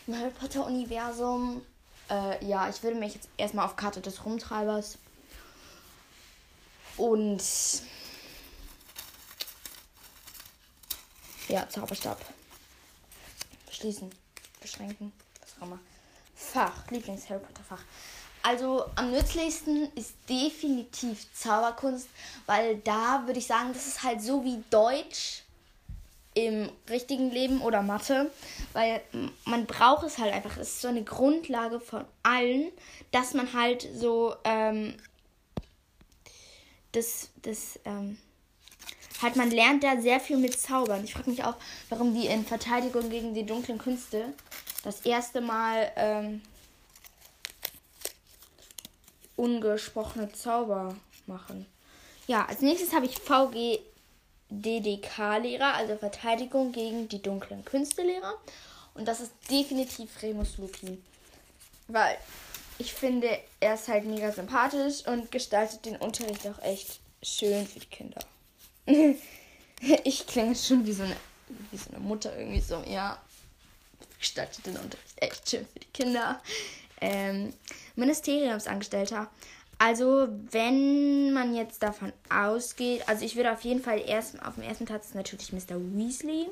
im 0.07 0.17
Harry 0.17 0.31
Potter 0.31 0.65
Universum. 0.65 1.61
Äh, 2.09 2.45
ja, 2.45 2.69
ich 2.69 2.83
würde 2.83 2.97
mich 2.97 3.15
jetzt 3.15 3.29
erstmal 3.37 3.65
auf 3.65 3.75
Karte 3.75 4.01
des 4.01 4.25
Rumtreibers 4.25 4.97
und 6.97 7.41
ja, 11.47 11.67
Zauberstab 11.69 12.19
schließen, 13.71 14.09
beschränken, 14.61 15.11
was 15.41 15.57
auch 15.57 15.67
immer. 15.67 15.79
Fach, 16.35 16.89
Lieblings-Harry 16.89 17.39
Potter 17.39 17.63
Fach. 17.63 17.81
Also 18.41 18.85
am 18.95 19.11
nützlichsten 19.11 19.89
ist 19.95 20.15
definitiv 20.27 21.27
Zauberkunst, 21.33 22.09
weil 22.45 22.77
da 22.77 23.23
würde 23.25 23.39
ich 23.39 23.47
sagen, 23.47 23.71
das 23.73 23.87
ist 23.87 24.03
halt 24.03 24.21
so 24.21 24.43
wie 24.43 24.61
Deutsch 24.69 25.43
im 26.33 26.69
richtigen 26.89 27.31
Leben 27.31 27.61
oder 27.61 27.81
Mathe, 27.81 28.31
weil 28.73 29.01
man 29.45 29.65
braucht 29.65 30.05
es 30.05 30.17
halt 30.17 30.33
einfach. 30.33 30.57
Es 30.57 30.69
ist 30.69 30.81
so 30.81 30.87
eine 30.87 31.03
Grundlage 31.03 31.79
von 31.79 32.05
allen, 32.23 32.71
dass 33.11 33.33
man 33.33 33.53
halt 33.53 33.87
so 33.95 34.35
ähm, 34.43 34.95
das, 36.91 37.29
das 37.41 37.79
ähm, 37.85 38.17
halt 39.23 39.35
man 39.35 39.49
lernt 39.51 39.83
da 39.83 39.99
sehr 39.99 40.19
viel 40.19 40.37
mit 40.37 40.59
Zaubern. 40.59 41.03
Ich 41.03 41.13
frage 41.13 41.29
mich 41.29 41.43
auch, 41.43 41.55
warum 41.89 42.13
die 42.13 42.27
in 42.27 42.45
Verteidigung 42.45 43.09
gegen 43.09 43.33
die 43.33 43.45
dunklen 43.45 43.77
Künste 43.77 44.33
das 44.83 45.01
erste 45.01 45.41
Mal 45.41 45.91
ähm, 45.95 46.41
ungesprochene 49.35 50.31
Zauber 50.31 50.95
machen. 51.25 51.65
Ja, 52.27 52.45
als 52.45 52.61
nächstes 52.61 52.93
habe 52.93 53.05
ich 53.05 53.17
VG 53.17 53.79
DDK-Lehrer, 54.49 55.73
also 55.73 55.97
Verteidigung 55.97 56.71
gegen 56.71 57.07
die 57.09 57.21
dunklen 57.21 57.65
Künste-Lehrer. 57.65 58.33
Und 58.93 59.07
das 59.07 59.21
ist 59.21 59.31
definitiv 59.49 60.21
Remus 60.21 60.57
Lupin. 60.57 61.03
Weil 61.87 62.17
ich 62.77 62.93
finde, 62.93 63.39
er 63.59 63.73
ist 63.73 63.87
halt 63.87 64.05
mega 64.05 64.31
sympathisch 64.31 65.05
und 65.07 65.31
gestaltet 65.31 65.85
den 65.85 65.95
Unterricht 65.95 66.47
auch 66.47 66.61
echt 66.61 66.99
schön 67.21 67.65
für 67.65 67.79
die 67.79 67.87
Kinder. 67.87 68.21
ich 70.03 70.27
klinge 70.27 70.55
schon 70.55 70.85
wie 70.85 70.93
so, 70.93 71.03
eine, 71.03 71.15
wie 71.71 71.77
so 71.77 71.89
eine 71.91 71.99
Mutter 71.99 72.37
irgendwie 72.37 72.61
so, 72.61 72.83
ja. 72.87 73.21
Gestaltet 74.19 74.65
den 74.65 74.77
Unterricht 74.77 75.13
echt 75.23 75.49
schön 75.49 75.65
für 75.65 75.79
die 75.79 75.87
Kinder. 75.87 76.41
Ähm, 77.01 77.53
Ministeriumsangestellter. 77.95 79.29
Also, 79.79 80.27
wenn 80.51 81.33
man 81.33 81.55
jetzt 81.55 81.83
davon 81.83 82.13
ausgeht, 82.29 83.07
also 83.07 83.25
ich 83.25 83.35
würde 83.35 83.51
auf 83.51 83.61
jeden 83.61 83.81
Fall 83.81 84.01
erst 84.05 84.41
auf 84.41 84.55
dem 84.55 84.63
ersten 84.63 84.85
Platz 84.85 85.13
natürlich 85.13 85.51
Mr. 85.51 85.75
Weasley. 85.77 86.47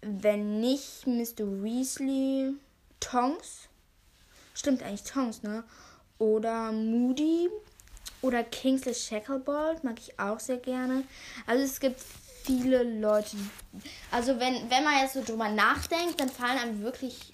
Wenn 0.00 0.60
nicht 0.60 1.06
Mr. 1.06 1.62
Weasley, 1.62 2.54
Tongs. 3.00 3.68
Stimmt 4.54 4.82
eigentlich 4.82 5.02
Tongs, 5.02 5.42
ne? 5.42 5.64
Oder 6.18 6.72
Moody 6.72 7.50
oder 8.22 8.42
Kingsley 8.44 8.94
Shacklebolt 8.94 9.84
mag 9.84 9.98
ich 9.98 10.18
auch 10.18 10.40
sehr 10.40 10.56
gerne. 10.56 11.04
Also 11.46 11.64
es 11.64 11.80
gibt 11.80 12.00
viele 12.44 12.82
Leute. 12.82 13.36
Also 14.10 14.38
wenn, 14.38 14.70
wenn 14.70 14.84
man 14.84 15.00
jetzt 15.00 15.14
so 15.14 15.24
drüber 15.24 15.48
nachdenkt, 15.48 16.20
dann 16.20 16.28
fallen 16.28 16.58
einem 16.58 16.82
wirklich 16.82 17.32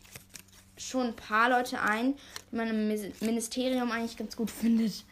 schon 0.76 1.08
ein 1.08 1.16
paar 1.16 1.50
Leute 1.50 1.80
ein, 1.80 2.14
die 2.50 2.56
man 2.56 2.68
im 2.68 2.88
Ministerium 3.20 3.90
eigentlich 3.90 4.16
ganz 4.16 4.36
gut 4.36 4.50
findet. 4.60 5.04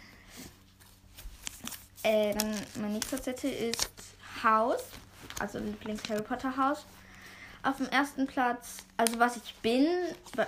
Äh, 2.02 2.34
dann 2.34 2.54
mein 2.80 2.94
nächster 2.94 3.22
Zettel 3.22 3.52
ist 3.52 3.90
Haus, 4.42 4.80
also 5.38 5.58
Lieblings-Harry 5.58 6.22
Potter 6.22 6.56
Haus. 6.56 6.86
Auf 7.62 7.76
dem 7.76 7.88
ersten 7.88 8.26
Platz, 8.26 8.78
also 8.96 9.18
was 9.18 9.36
ich 9.36 9.54
bin, 9.56 9.86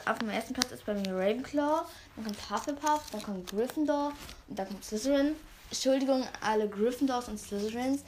auf 0.06 0.18
dem 0.18 0.30
ersten 0.30 0.54
Platz 0.54 0.72
ist 0.72 0.86
bei 0.86 0.94
mir 0.94 1.14
Ravenclaw, 1.14 1.84
dann 2.16 2.24
kommt 2.24 2.50
Hufflepuff, 2.50 3.10
dann 3.12 3.22
kommt 3.22 3.50
Gryffindor 3.50 4.12
und 4.48 4.58
dann 4.58 4.66
kommt 4.66 4.84
Slytherin. 4.84 5.34
Entschuldigung, 5.70 6.26
alle 6.40 6.68
Gryffindors 6.68 7.28
und 7.28 7.38
Slytherins, 7.38 8.02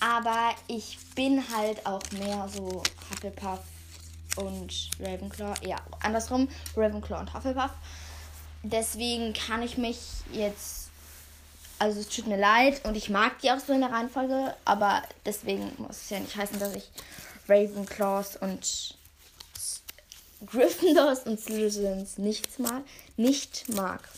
aber 0.00 0.50
ich 0.68 0.98
bin 1.14 1.42
halt 1.56 1.84
auch 1.84 2.02
mehr 2.12 2.48
so 2.48 2.82
Hufflepuff 3.10 3.60
und 4.36 4.90
Ravenclaw. 5.00 5.54
Ja, 5.66 5.76
andersrum, 6.00 6.48
Ravenclaw 6.76 7.20
und 7.20 7.34
Hufflepuff. 7.34 7.70
Deswegen 8.62 9.32
kann 9.32 9.62
ich 9.62 9.78
mich 9.78 9.98
jetzt. 10.32 10.90
Also 11.80 12.00
es 12.00 12.08
tut 12.08 12.26
mir 12.26 12.38
leid 12.38 12.84
und 12.84 12.96
ich 12.96 13.08
mag 13.08 13.38
die 13.38 13.52
auch 13.52 13.60
so 13.60 13.72
in 13.72 13.80
der 13.80 13.92
Reihenfolge, 13.92 14.52
aber 14.64 15.02
deswegen 15.24 15.70
muss 15.78 16.02
es 16.02 16.10
ja 16.10 16.18
nicht 16.18 16.34
heißen, 16.34 16.58
dass 16.58 16.74
ich 16.74 16.90
Ravenclaws 17.48 18.36
und 18.36 18.96
Gryffindors 20.46 21.24
und 21.24 21.40
Slytherins 21.40 22.18
nichts 22.18 22.58
mag, 22.58 22.84
nicht 23.16 23.68
mag. 23.70 24.08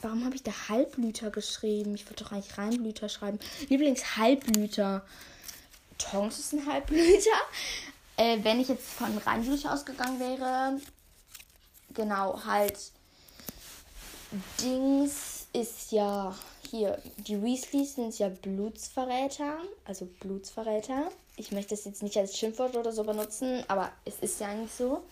Warum 0.00 0.24
habe 0.24 0.36
ich 0.36 0.42
da 0.42 0.52
Halbblüter 0.68 1.30
geschrieben? 1.30 1.94
Ich 1.94 2.06
wollte 2.06 2.24
doch 2.24 2.32
eigentlich 2.32 2.58
Reinblüter 2.58 3.08
schreiben. 3.08 3.38
Lieblings 3.68 4.16
Halbblüter. 4.16 5.04
Tonks 5.98 6.38
ist 6.38 6.52
ein 6.52 6.66
Halbblüter. 6.66 7.30
Äh, 8.16 8.44
wenn 8.44 8.60
ich 8.60 8.68
jetzt 8.68 8.86
von 8.86 9.18
Reinblüter 9.18 9.72
ausgegangen 9.72 10.20
wäre, 10.20 10.80
genau, 11.94 12.44
halt 12.44 12.78
Dings 14.60 15.48
ist 15.52 15.90
ja 15.90 16.32
hier, 16.74 16.98
die 17.18 17.40
Weasleys 17.40 17.94
sind 17.94 18.18
ja 18.18 18.28
Blutsverräter, 18.28 19.58
also 19.84 20.08
Blutsverräter. 20.20 21.08
Ich 21.36 21.52
möchte 21.52 21.74
es 21.74 21.84
jetzt 21.84 22.02
nicht 22.02 22.16
als 22.16 22.36
Schimpfwort 22.36 22.76
oder 22.76 22.92
so 22.92 23.04
benutzen, 23.04 23.62
aber 23.68 23.92
es 24.04 24.18
ist 24.20 24.40
ja 24.40 24.48
eigentlich 24.48 24.72
so. 24.72 25.02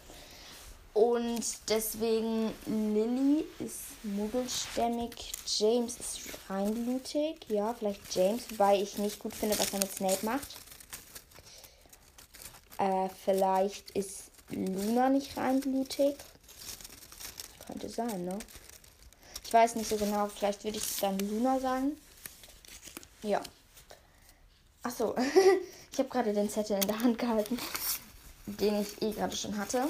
Und 0.93 1.43
deswegen 1.69 2.53
Lily 2.67 3.45
ist 3.61 3.81
muggelstämmig, 4.03 5.15
James 5.47 5.97
ist 5.99 6.21
reinblutig. 6.51 7.37
Ja, 7.49 7.75
vielleicht 7.75 8.15
James, 8.15 8.43
weil 8.57 8.83
ich 8.83 8.99
nicht 8.99 9.21
gut 9.21 9.35
finde, 9.35 9.59
was 9.59 9.73
er 9.73 9.79
mit 9.79 9.95
Snape 9.95 10.27
macht. 10.27 10.57
Äh, 12.79 13.09
vielleicht 13.25 13.91
ist 13.93 14.25
Luna 14.51 15.09
nicht 15.09 15.37
reinblutig. 15.37 16.17
Könnte 17.67 17.89
sein, 17.89 18.25
ne? 18.25 18.39
Weiß 19.53 19.75
nicht 19.75 19.89
so 19.89 19.97
genau. 19.97 20.29
Vielleicht 20.29 20.65
würde 20.65 20.79
ich 20.79 21.01
dann 21.01 21.19
Luna 21.19 21.61
sagen. 21.61 21.97
Ja. 23.23 23.41
Achso. 24.83 25.15
ich 25.93 25.99
habe 25.99 26.09
gerade 26.09 26.33
den 26.33 26.49
Zettel 26.49 26.81
in 26.81 26.89
der 26.89 27.01
Hand 27.01 27.19
gehalten, 27.19 27.59
den 28.47 28.81
ich 28.81 29.03
eh 29.03 29.13
gerade 29.13 29.37
schon 29.37 29.57
hatte. 29.57 29.89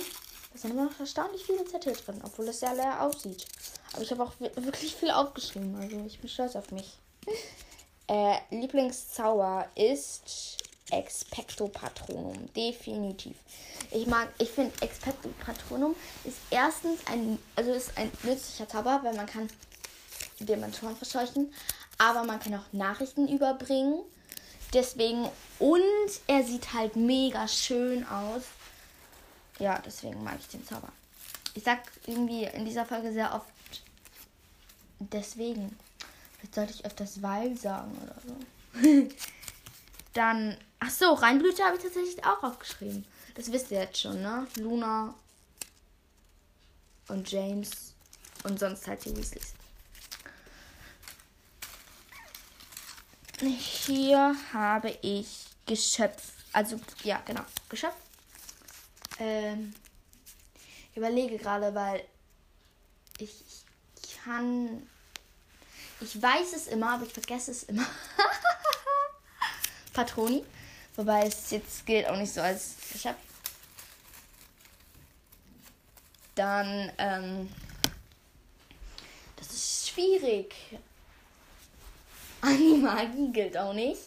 Da 0.52 0.58
sind 0.58 0.72
immer 0.72 0.86
noch 0.86 1.00
erstaunlich 1.00 1.44
viele 1.44 1.64
Zettel 1.64 1.94
drin, 1.94 2.20
obwohl 2.24 2.48
es 2.48 2.60
sehr 2.60 2.74
leer 2.74 3.02
aussieht. 3.02 3.46
Aber 3.92 4.02
ich 4.02 4.10
habe 4.10 4.24
auch 4.24 4.32
wirklich 4.38 4.96
viel 4.96 5.10
aufgeschrieben. 5.10 5.76
Also 5.76 6.04
ich 6.06 6.18
bin 6.18 6.28
stolz 6.28 6.56
auf 6.56 6.70
mich. 6.70 6.98
Äh, 8.08 8.38
Lieblingszauber 8.50 9.68
ist 9.76 10.58
Expecto 10.92 11.68
Patronum. 11.68 12.52
Definitiv. 12.54 13.36
Ich 13.90 14.06
mag, 14.06 14.28
ich 14.38 14.50
finde 14.50 14.72
Expecto 14.80 15.28
Patronum 15.44 15.96
ist 16.24 16.38
erstens 16.50 17.00
ein, 17.06 17.38
also 17.56 17.72
ist 17.72 17.96
ein 17.96 18.10
nützlicher 18.22 18.68
Zauber, 18.68 19.00
weil 19.02 19.14
man 19.14 19.26
kann 19.26 19.48
Dementoren 20.38 20.96
verscheuchen, 20.96 21.52
aber 21.98 22.24
man 22.24 22.40
kann 22.40 22.54
auch 22.54 22.72
Nachrichten 22.72 23.28
überbringen. 23.28 24.00
Deswegen, 24.72 25.28
und 25.58 26.20
er 26.26 26.42
sieht 26.44 26.72
halt 26.72 26.96
mega 26.96 27.46
schön 27.46 28.06
aus. 28.06 28.42
Ja, 29.58 29.80
deswegen 29.84 30.22
mag 30.24 30.38
ich 30.40 30.48
den 30.48 30.66
Zauber. 30.66 30.88
Ich 31.54 31.64
sag 31.64 31.80
irgendwie 32.06 32.44
in 32.44 32.64
dieser 32.64 32.86
Folge 32.86 33.12
sehr 33.12 33.34
oft 33.34 33.82
deswegen. 34.98 35.76
Vielleicht 36.38 36.54
sollte 36.54 36.72
ich 36.72 36.84
öfters 36.84 37.22
weil 37.22 37.56
sagen 37.56 37.96
oder 38.02 38.16
so. 38.26 38.34
Dann, 40.12 40.56
ach 40.78 40.90
so, 40.90 41.14
Reinblüte 41.14 41.64
habe 41.64 41.76
ich 41.76 41.82
tatsächlich 41.82 42.24
auch 42.24 42.42
aufgeschrieben. 42.42 43.04
Das 43.34 43.50
wisst 43.50 43.70
ihr 43.70 43.80
jetzt 43.80 44.00
schon, 44.00 44.20
ne? 44.20 44.46
Luna 44.56 45.14
und 47.08 47.30
James 47.30 47.94
und 48.44 48.58
sonst 48.58 48.86
halt 48.86 49.04
die 49.04 49.16
Weasleys. 49.16 49.54
Hier 53.40 54.36
habe 54.52 54.90
ich 55.02 55.46
Geschöpf. 55.66 56.32
Also, 56.52 56.78
ja, 57.02 57.20
genau. 57.24 57.42
Geschöpf. 57.68 57.94
Ähm, 59.18 59.74
ich 60.90 60.96
überlege 60.96 61.38
gerade, 61.38 61.74
weil 61.74 62.04
ich, 63.18 63.44
ich 64.02 64.18
kann. 64.22 64.86
Ich 66.00 66.20
weiß 66.20 66.52
es 66.54 66.66
immer, 66.66 66.94
aber 66.94 67.06
ich 67.06 67.12
vergesse 67.12 67.50
es 67.52 67.62
immer. 67.64 67.86
Patroni. 69.92 70.44
Wobei 70.96 71.26
es 71.26 71.50
jetzt 71.50 71.86
gilt 71.86 72.06
auch 72.08 72.16
nicht 72.16 72.32
so 72.32 72.40
als 72.40 72.76
Geschäft. 72.92 73.18
Dann, 76.34 76.92
ähm, 76.98 77.48
das 79.36 79.50
ist 79.50 79.88
schwierig. 79.88 80.54
Animagi 82.40 83.28
gilt 83.32 83.56
auch 83.56 83.72
nicht. 83.72 84.00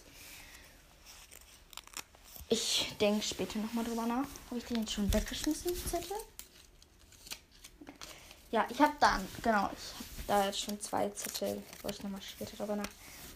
Ich 2.50 2.94
denke 3.00 3.24
später 3.24 3.58
nochmal 3.60 3.86
drüber 3.86 4.06
nach. 4.06 4.28
Habe 4.50 4.58
ich 4.58 4.66
den 4.66 4.82
jetzt 4.82 4.94
schon 4.94 5.12
weggeschmissen, 5.12 5.76
Zettel? 5.76 6.18
Ja, 8.52 8.66
ich 8.70 8.80
habe 8.80 8.94
dann, 9.00 9.28
genau, 9.42 9.70
ich 9.76 9.94
habe 9.94 10.06
da 10.28 10.46
jetzt 10.46 10.60
schon 10.60 10.80
zwei 10.80 11.10
Zettel. 11.10 11.64
Wollte 11.82 11.98
ich 11.98 12.04
nochmal 12.04 12.22
später 12.22 12.58
drüber 12.58 12.76
nach. 12.76 12.90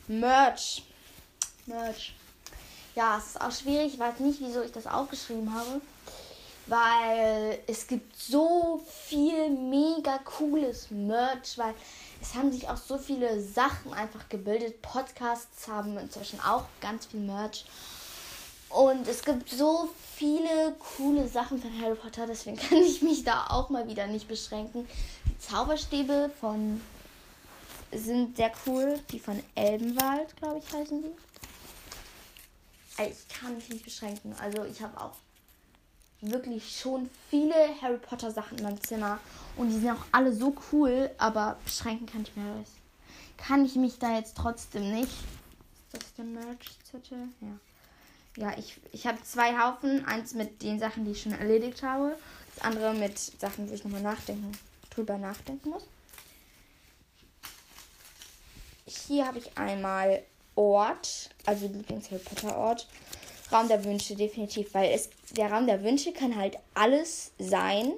Merch. 0.08 0.84
Merch 1.66 2.14
ja, 3.00 3.18
es 3.18 3.28
ist 3.28 3.42
auch 3.42 3.52
schwierig. 3.52 3.94
Ich 3.94 4.00
weiß 4.00 4.20
nicht, 4.20 4.42
wieso 4.42 4.62
ich 4.62 4.74
das 4.74 4.86
aufgeschrieben 4.86 5.54
habe. 5.54 5.80
Weil 6.68 7.60
es 7.66 7.88
gibt 7.88 8.14
so 8.18 8.82
viel 9.08 9.50
mega 9.50 10.20
cooles 10.20 10.92
Merch, 10.92 11.58
weil 11.58 11.74
es 12.22 12.36
haben 12.36 12.52
sich 12.52 12.68
auch 12.68 12.78
so 12.78 12.98
viele 12.98 13.42
Sachen 13.42 13.94
einfach 13.94 14.28
gebildet. 14.28 14.82
Podcasts 14.82 15.70
haben 15.70 15.98
inzwischen 15.98 16.42
auch 16.42 16.66
ganz 16.82 17.06
viel 17.06 17.22
Merch. 17.22 17.66
Und 18.68 19.08
es 19.08 19.24
gibt 19.24 19.50
so 19.50 19.90
viele 20.16 20.76
coole 20.98 21.28
Sachen 21.28 21.60
von 21.60 21.72
Harry 21.82 21.96
Potter, 21.96 22.28
deswegen 22.28 22.58
kann 22.70 22.80
ich 22.80 23.02
mich 23.02 23.24
da 23.24 23.48
auch 23.50 23.70
mal 23.70 23.88
wieder 23.88 24.08
nicht 24.08 24.28
beschränken. 24.28 24.86
Die 25.26 25.40
Zauberstäbe 25.40 26.30
von 26.42 26.82
sind 27.94 28.36
sehr 28.36 28.52
cool. 28.68 29.00
Die 29.12 29.20
von 29.20 29.42
Elbenwald, 29.56 30.36
glaube 30.36 30.60
ich, 30.60 30.72
heißen 30.72 31.02
die 31.02 31.29
ich 33.08 33.28
kann 33.28 33.56
mich 33.56 33.70
nicht 33.70 33.86
beschränken. 33.86 34.36
Also 34.42 34.66
ich 34.66 34.82
habe 34.82 35.00
auch 35.00 35.14
wirklich 36.22 36.80
schon 36.80 37.10
viele 37.30 37.56
Harry 37.82 37.98
Potter 37.98 38.32
Sachen 38.32 38.58
in 38.58 38.64
meinem 38.64 38.82
Zimmer 38.82 39.20
und 39.56 39.70
die 39.70 39.80
sind 39.80 39.92
auch 39.92 40.06
alle 40.12 40.34
so 40.34 40.56
cool, 40.72 41.10
aber 41.18 41.58
beschränken 41.64 42.06
kann 42.06 42.24
ich 42.24 42.36
mir 42.36 42.60
das. 42.60 42.70
kann 43.38 43.66
ich 43.66 43.76
mich 43.76 44.00
da 44.00 44.16
jetzt 44.16 44.36
trotzdem 44.36 44.92
nicht. 44.92 45.12
Ist 45.12 46.04
das 46.04 46.14
der 46.16 46.26
Merch-Zettel? 46.26 47.30
Ja. 47.42 47.60
Ja, 48.38 48.58
ich, 48.58 48.80
ich 48.92 49.08
habe 49.08 49.22
zwei 49.24 49.58
Haufen. 49.58 50.06
Eins 50.06 50.34
mit 50.34 50.62
den 50.62 50.80
Sachen, 50.80 51.04
die 51.06 51.12
ich 51.12 51.22
schon 51.22 51.34
erledigt 51.34 51.84
habe. 51.84 52.18
Das 52.56 52.64
andere 52.64 52.94
mit 52.94 53.18
Sachen, 53.18 53.70
wo 53.70 53.74
ich 53.74 53.84
nochmal 53.84 54.02
nachdenken, 54.02 54.52
drüber 54.90 55.18
nachdenken 55.18 55.70
muss. 55.70 55.84
Hier 58.86 59.28
habe 59.28 59.40
ich 59.40 59.58
einmal 59.58 60.24
Ort, 60.60 61.30
also 61.45 61.67
Lieblings-Harry 61.67 62.19
Potter 62.19 62.58
Ort. 62.58 62.88
Raum 63.52 63.67
der 63.69 63.84
Wünsche, 63.86 64.15
definitiv, 64.15 64.74
weil 64.74 64.91
es, 64.91 65.10
der 65.32 65.52
Raum 65.52 65.65
der 65.65 65.82
Wünsche 65.84 66.12
kann 66.12 66.36
halt 66.36 66.58
alles 66.74 67.32
sein. 67.39 67.93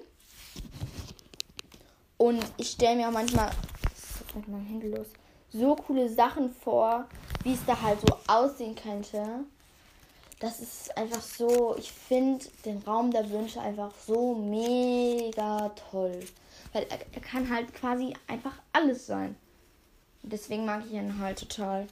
Und 2.17 2.41
ich 2.57 2.69
stelle 2.69 2.97
mir 2.97 3.07
auch 3.07 3.13
manchmal, 3.13 3.49
mit 4.35 4.47
meinem 4.47 4.67
Handy 4.67 4.89
los, 4.89 5.07
so 5.51 5.75
coole 5.75 6.07
Sachen 6.07 6.53
vor, 6.53 7.07
wie 7.43 7.53
es 7.53 7.65
da 7.65 7.81
halt 7.81 7.99
so 8.01 8.15
aussehen 8.27 8.75
könnte. 8.75 9.43
Das 10.39 10.59
ist 10.59 10.95
einfach 10.95 11.21
so, 11.21 11.75
ich 11.77 11.91
finde 11.91 12.45
den 12.63 12.77
Raum 12.83 13.11
der 13.11 13.29
Wünsche 13.31 13.59
einfach 13.59 13.91
so 14.07 14.35
mega 14.35 15.69
toll. 15.91 16.19
Weil 16.73 16.83
er, 16.89 16.99
er 17.11 17.21
kann 17.21 17.49
halt 17.49 17.73
quasi 17.73 18.13
einfach 18.27 18.53
alles 18.71 19.07
sein. 19.07 19.35
Deswegen 20.23 20.65
mag 20.65 20.83
ich 20.85 20.93
ihn 20.93 21.19
halt 21.19 21.39
total. 21.39 21.87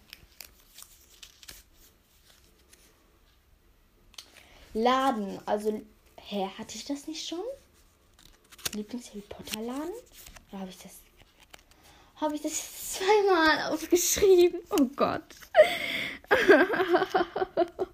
Laden. 4.73 5.39
Also, 5.45 5.81
hä, 6.17 6.49
hatte 6.57 6.75
ich 6.75 6.85
das 6.85 7.07
nicht 7.07 7.27
schon? 7.27 7.43
Lieblings-Harry 8.73 9.23
Potter-Laden? 9.27 9.93
Oder 10.51 10.59
habe 10.59 10.69
ich 10.69 10.77
das. 10.77 10.99
Habe 12.15 12.35
ich 12.35 12.41
das 12.41 12.93
zweimal 12.93 13.71
aufgeschrieben? 13.73 14.61
Oh 14.69 14.85
Gott. 14.95 15.23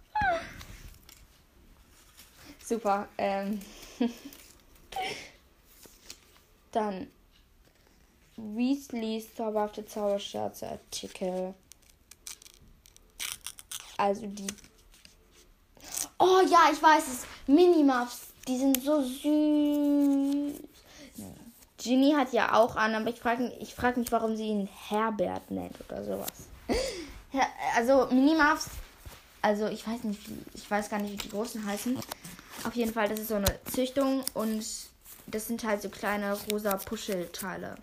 Super. 2.66 3.08
Ähm. 3.18 3.62
Dann 6.72 7.08
Weasleys 8.38 9.34
zauberhafte 9.36 9.86
Zauberscherze 9.86 10.68
Artikel. 10.68 11.54
Also 13.98 14.28
die 14.28 14.48
Oh 16.18 16.42
ja, 16.50 16.70
ich 16.72 16.82
weiß 16.82 17.04
es. 17.08 17.26
Minimuffs. 17.48 18.28
Die 18.48 18.58
sind 18.58 18.84
so 18.84 19.02
süß. 19.02 20.62
Ginny 21.78 22.14
hat 22.14 22.32
ja 22.34 22.54
auch 22.54 22.76
an, 22.76 22.96
aber 22.96 23.10
ich 23.10 23.20
frage 23.20 23.52
ich 23.60 23.76
frag 23.76 23.98
mich, 23.98 24.12
warum 24.12 24.36
sie 24.36 24.48
ihn 24.48 24.70
Herbert 24.88 25.52
nennt 25.52 25.76
oder 25.88 26.04
sowas. 26.04 26.48
also 27.76 28.08
Minimuffs, 28.08 28.68
also 29.42 29.68
ich 29.68 29.86
weiß 29.88 30.04
nicht, 30.06 30.22
ich 30.54 30.70
weiß 30.70 30.90
gar 30.90 31.00
nicht, 31.00 31.14
wie 31.14 31.28
die 31.28 31.30
großen 31.30 31.66
heißen. 31.66 32.00
Auf 32.64 32.76
jeden 32.76 32.94
Fall, 32.94 33.10
das 33.10 33.20
ist 33.20 33.28
so 33.28 33.36
eine 33.36 33.60
Züchtung 33.72 34.24
und 34.34 34.66
das 35.28 35.48
sind 35.48 35.64
halt 35.64 35.82
so 35.82 35.90
kleine 35.90 36.36
rosa 36.50 36.78
Puschelteile. 36.78 37.76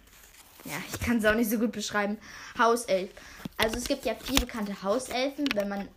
Ja, 0.64 0.76
ich 0.92 1.00
kann 1.00 1.18
es 1.18 1.24
auch 1.24 1.34
nicht 1.34 1.50
so 1.50 1.58
gut 1.58 1.72
beschreiben. 1.72 2.18
Hauself. 2.58 3.10
Also 3.56 3.76
es 3.76 3.84
gibt 3.84 4.04
ja 4.04 4.14
viele 4.14 4.46
bekannte 4.46 4.82
Hauselfen, 4.82 5.44
wenn 5.54 5.68
man 5.68 5.88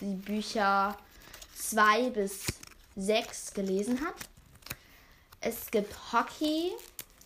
die 0.00 0.14
Bücher 0.14 0.96
2 1.54 2.10
bis 2.10 2.46
6 2.96 3.54
gelesen 3.54 4.00
hat. 4.00 4.14
Es 5.40 5.70
gibt 5.70 5.94
Hockey, 6.12 6.72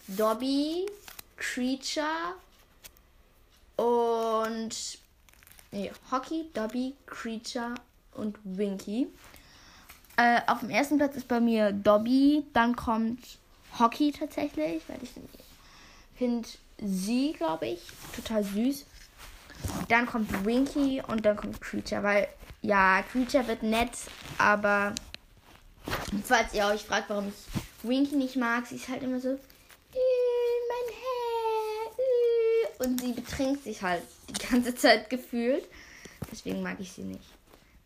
Dobby, 0.09 0.87
Creature 1.37 2.35
und 3.77 4.99
nee, 5.73 5.91
Hockey, 6.11 6.47
Dobby, 6.55 6.95
Creature 7.07 7.75
und 8.13 8.39
Winky. 8.45 9.09
Äh, 10.17 10.41
auf 10.47 10.61
dem 10.61 10.71
ersten 10.71 10.99
Platz 10.99 11.17
ist 11.17 11.27
bei 11.27 11.41
mir 11.41 11.73
Dobby, 11.73 12.45
dann 12.53 12.77
kommt 12.77 13.19
Hockey 13.79 14.13
tatsächlich, 14.13 14.83
weil 14.87 15.03
ich 15.03 15.11
finde 16.17 16.49
sie, 16.79 17.33
glaube 17.33 17.67
ich, 17.67 17.81
total 18.15 18.45
süß. 18.45 18.85
Dann 19.89 20.07
kommt 20.07 20.45
Winky 20.45 21.03
und 21.07 21.25
dann 21.25 21.37
kommt 21.37 21.61
Creature, 21.61 22.03
weil 22.03 22.29
ja, 22.65 23.03
Creature 23.03 23.47
wird 23.47 23.63
nett, 23.63 23.91
aber 24.39 24.95
falls 26.25 26.55
ihr 26.55 26.65
euch 26.67 26.83
fragt, 26.83 27.11
warum 27.11 27.29
ich 27.29 27.35
Winky 27.87 28.17
nicht 28.17 28.37
mag, 28.37 28.67
sie 28.67 28.77
ist 28.77 28.89
halt 28.89 29.03
immer 29.03 29.21
so, 29.21 29.29
mein 29.29 30.95
Herr, 32.79 32.87
und 32.87 33.01
sie 33.03 33.13
betrinkt 33.13 33.65
sich 33.65 33.83
halt 33.83 34.03
die 34.31 34.47
ganze 34.47 34.75
Zeit 34.75 35.11
gefühlt. 35.11 35.69
Deswegen 36.33 36.63
mag 36.63 36.81
ich 36.81 36.91
sie 36.91 37.03
nicht. 37.03 37.25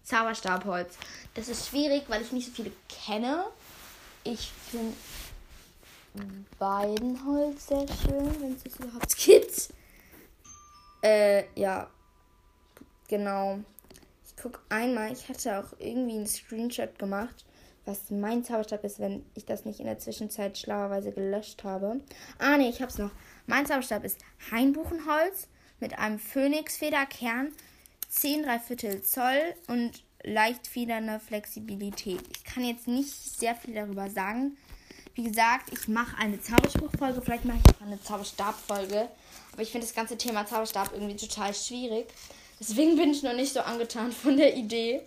Zauberstabholz. 0.04 0.96
Das 1.34 1.48
ist 1.48 1.68
schwierig, 1.68 2.04
weil 2.06 2.22
ich 2.22 2.30
nicht 2.30 2.46
so 2.46 2.52
viele 2.52 2.70
kenne. 2.88 3.44
Ich 4.22 4.52
finde 4.70 4.94
Weidenholz 6.58 7.66
sehr 7.66 7.86
schön, 7.88 8.40
wenn 8.40 8.54
es 8.54 8.62
das 8.62 8.76
überhaupt 8.76 9.16
gibt. 9.16 9.74
Äh, 11.02 11.44
ja. 11.60 11.90
Genau 13.08 13.58
guck 14.42 14.60
einmal, 14.68 15.12
ich 15.12 15.28
hatte 15.28 15.58
auch 15.58 15.78
irgendwie 15.78 16.16
einen 16.16 16.26
Screenshot 16.26 16.98
gemacht, 16.98 17.44
was 17.84 18.10
mein 18.10 18.44
Zauberstab 18.44 18.84
ist, 18.84 19.00
wenn 19.00 19.24
ich 19.34 19.46
das 19.46 19.64
nicht 19.64 19.80
in 19.80 19.86
der 19.86 19.98
Zwischenzeit 19.98 20.58
schlauerweise 20.58 21.12
gelöscht 21.12 21.64
habe. 21.64 22.00
Ah, 22.38 22.56
nee, 22.56 22.68
ich 22.68 22.82
hab's 22.82 22.98
noch. 22.98 23.10
Mein 23.46 23.66
Zauberstab 23.66 24.04
ist 24.04 24.18
Hainbuchenholz 24.50 25.48
mit 25.80 25.98
einem 25.98 26.18
Phönixfederkern, 26.18 27.52
10 28.08 28.46
Viertel 28.60 29.02
Zoll 29.02 29.54
und 29.68 30.02
leicht 30.22 30.66
federnde 30.66 31.20
Flexibilität. 31.20 32.20
Ich 32.30 32.44
kann 32.44 32.64
jetzt 32.64 32.88
nicht 32.88 33.12
sehr 33.12 33.54
viel 33.54 33.74
darüber 33.74 34.10
sagen. 34.10 34.56
Wie 35.14 35.24
gesagt, 35.24 35.72
ich 35.72 35.88
mache 35.88 36.16
eine 36.18 36.40
Zauberspruchfolge, 36.40 37.22
vielleicht 37.22 37.44
mache 37.44 37.58
ich 37.58 37.74
auch 37.74 37.86
eine 37.86 38.00
Zauberstabfolge. 38.00 39.08
Aber 39.52 39.62
ich 39.62 39.72
finde 39.72 39.86
das 39.86 39.94
ganze 39.96 40.16
Thema 40.16 40.46
Zauberstab 40.46 40.92
irgendwie 40.92 41.16
total 41.16 41.52
schwierig. 41.54 42.06
Deswegen 42.60 42.96
bin 42.96 43.12
ich 43.12 43.22
noch 43.22 43.34
nicht 43.34 43.52
so 43.52 43.60
angetan 43.60 44.12
von 44.12 44.36
der 44.36 44.56
Idee. 44.56 45.02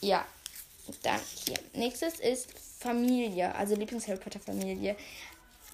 Ja, 0.00 0.26
dann 1.02 1.20
hier. 1.44 1.58
Nächstes 1.74 2.18
ist 2.18 2.48
Familie, 2.80 3.54
also 3.54 3.76
Lieblings-Harry 3.76 4.18
Potter-Familie. 4.18 4.96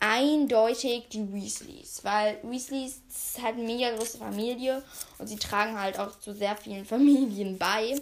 Eindeutig 0.00 1.08
die 1.10 1.32
Weasleys, 1.32 2.04
weil 2.04 2.38
Weasleys 2.44 3.00
ist 3.08 3.42
halt 3.42 3.56
eine 3.56 3.64
mega 3.64 3.90
große 3.96 4.18
Familie 4.18 4.84
und 5.18 5.26
sie 5.26 5.36
tragen 5.36 5.78
halt 5.78 5.98
auch 5.98 6.20
zu 6.20 6.34
sehr 6.34 6.56
vielen 6.56 6.84
Familien 6.84 7.58
bei. 7.58 8.00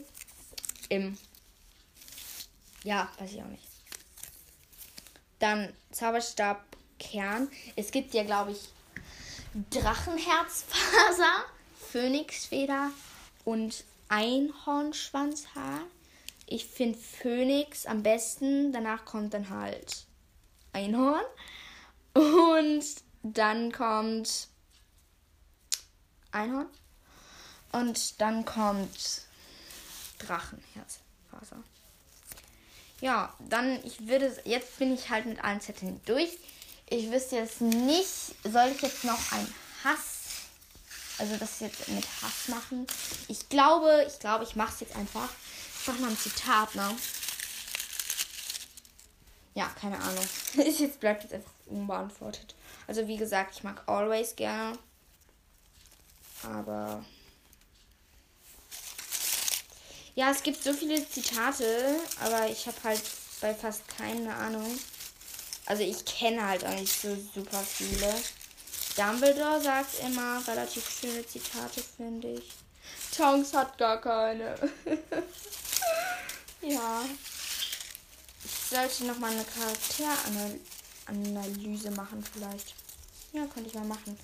Im. 0.89 1.17
Ja, 2.85 3.11
weiß 3.19 3.33
ich 3.33 3.43
auch 3.43 3.47
nicht. 3.47 3.67
Dann 5.39 5.73
Zauberstab-Kern. 5.93 7.49
Es 7.77 7.91
gibt 7.91 8.13
ja, 8.13 8.25
glaube 8.25 8.53
ich, 8.53 8.61
Drachenherzfaser. 9.71 11.45
Phönixfeder 11.91 12.91
und 13.45 13.85
Einhornschwanzhaar. 14.09 15.81
Ich 16.47 16.67
finde 16.67 16.99
Phönix 16.99 17.87
am 17.87 18.03
besten. 18.03 18.73
Danach 18.73 19.05
kommt 19.05 19.35
dann 19.35 19.51
halt 19.51 20.07
Einhorn. 20.73 21.25
Und 22.15 22.85
dann 23.23 23.73
kommt 23.73 24.49
Einhorn. 26.31 26.69
Und 27.73 28.21
dann 28.21 28.45
kommt 28.45 29.23
Drachenherzfaser. 30.19 31.63
Ja, 33.01 33.35
dann, 33.41 33.85
ich 33.85 34.07
würde, 34.07 34.35
jetzt 34.45 34.79
bin 34.79 34.95
ich 34.95 35.11
halt 35.11 35.27
mit 35.27 35.43
allen 35.45 35.61
Zetteln 35.61 36.01
durch. 36.07 36.39
Ich 36.89 37.11
wüsste 37.11 37.37
jetzt 37.37 37.61
nicht, 37.61 38.35
soll 38.45 38.69
ich 38.75 38.81
jetzt 38.81 39.05
noch 39.05 39.33
ein 39.33 39.55
Hass 39.85 40.16
also 41.19 41.37
das 41.37 41.61
jetzt 41.61 41.89
mit 41.89 42.05
Hass 42.23 42.49
machen. 42.49 42.87
Ich 43.29 43.49
glaube, 43.49 44.05
ich 44.07 44.19
glaube, 44.19 44.45
ich 44.45 44.57
mache 44.57 44.75
es 44.75 44.81
jetzt 44.81 44.97
einfach. 44.97 45.29
Ich 45.81 45.87
mache 45.87 46.01
mal 46.01 46.11
ein 46.11 46.19
Zitat, 46.19 46.75
ne? 46.75 46.97
Ja, 49.55 49.67
keine 49.81 49.99
Ahnung. 49.99 50.27
Ist 50.57 50.81
jetzt 50.81 51.01
bleibt 51.01 51.23
jetzt 51.23 51.35
einfach 51.35 51.51
unbeantwortet. 51.67 52.55
Also 52.87 53.09
wie 53.09 53.17
gesagt, 53.17 53.55
ich 53.57 53.65
mag 53.65 53.83
Always 53.87 54.37
gerne. 54.37 54.79
Aber 56.43 57.05
ja, 60.15 60.31
es 60.31 60.43
gibt 60.43 60.63
so 60.63 60.73
viele 60.73 61.09
Zitate, 61.09 62.01
aber 62.21 62.49
ich 62.49 62.67
habe 62.67 62.77
halt 62.85 63.03
bei 63.41 63.55
fast 63.55 63.83
keine 63.89 64.35
Ahnung. 64.35 64.79
Also 65.67 65.83
ich 65.83 66.05
kenne 66.05 66.47
halt 66.47 66.65
auch 66.65 66.75
nicht 66.75 67.01
so 67.01 67.17
super 67.35 67.61
viele. 67.61 68.15
Dumbledore 68.97 69.61
sagt 69.61 70.01
immer 70.01 70.43
relativ 70.49 70.89
schöne 70.89 71.27
Zitate, 71.27 71.83
finde 71.97 72.33
ich. 72.33 72.51
Tonks 73.15 73.53
hat 73.53 73.77
gar 73.77 74.01
keine. 74.01 74.57
ja. 76.63 77.05
Ich 78.45 78.51
sollte 78.71 79.05
noch 79.05 79.19
mal 79.19 79.33
eine 79.33 79.45
Charakteranalyse 79.45 81.91
machen, 81.91 82.25
vielleicht. 82.33 82.75
Ja, 83.33 83.45
könnte 83.47 83.69
ich 83.69 83.75
mal 83.75 83.85
machen. 83.85 84.19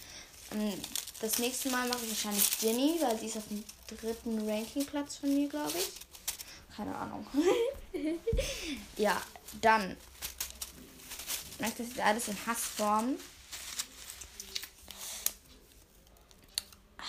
ähm, 0.52 0.80
das 1.20 1.38
nächste 1.38 1.70
Mal 1.70 1.88
mache 1.88 2.04
ich 2.04 2.10
wahrscheinlich 2.10 2.58
Ginny, 2.58 2.98
weil 3.00 3.18
sie 3.18 3.26
ist 3.26 3.36
auf 3.36 3.46
dem 3.48 3.64
dritten 3.86 4.48
Rankingplatz 4.48 5.16
von 5.16 5.32
mir, 5.32 5.48
glaube 5.48 5.78
ich. 5.78 5.90
Keine 6.76 6.94
Ahnung. 6.94 7.26
ja, 8.96 9.20
dann. 9.60 9.96
Das 11.58 11.78
ist 11.78 12.00
alles 12.00 12.28
in 12.28 12.36
Hassform. 12.46 13.16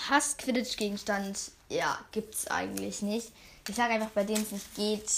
Hass-Quidditch-Gegenstand, 0.10 1.52
ja, 1.70 2.00
gibt's 2.12 2.48
eigentlich 2.48 3.02
nicht. 3.02 3.32
Ich 3.68 3.76
sage 3.76 3.94
einfach, 3.94 4.10
bei 4.10 4.24
denen 4.24 4.44
es 4.44 4.52
nicht 4.52 4.76
geht, 4.76 5.12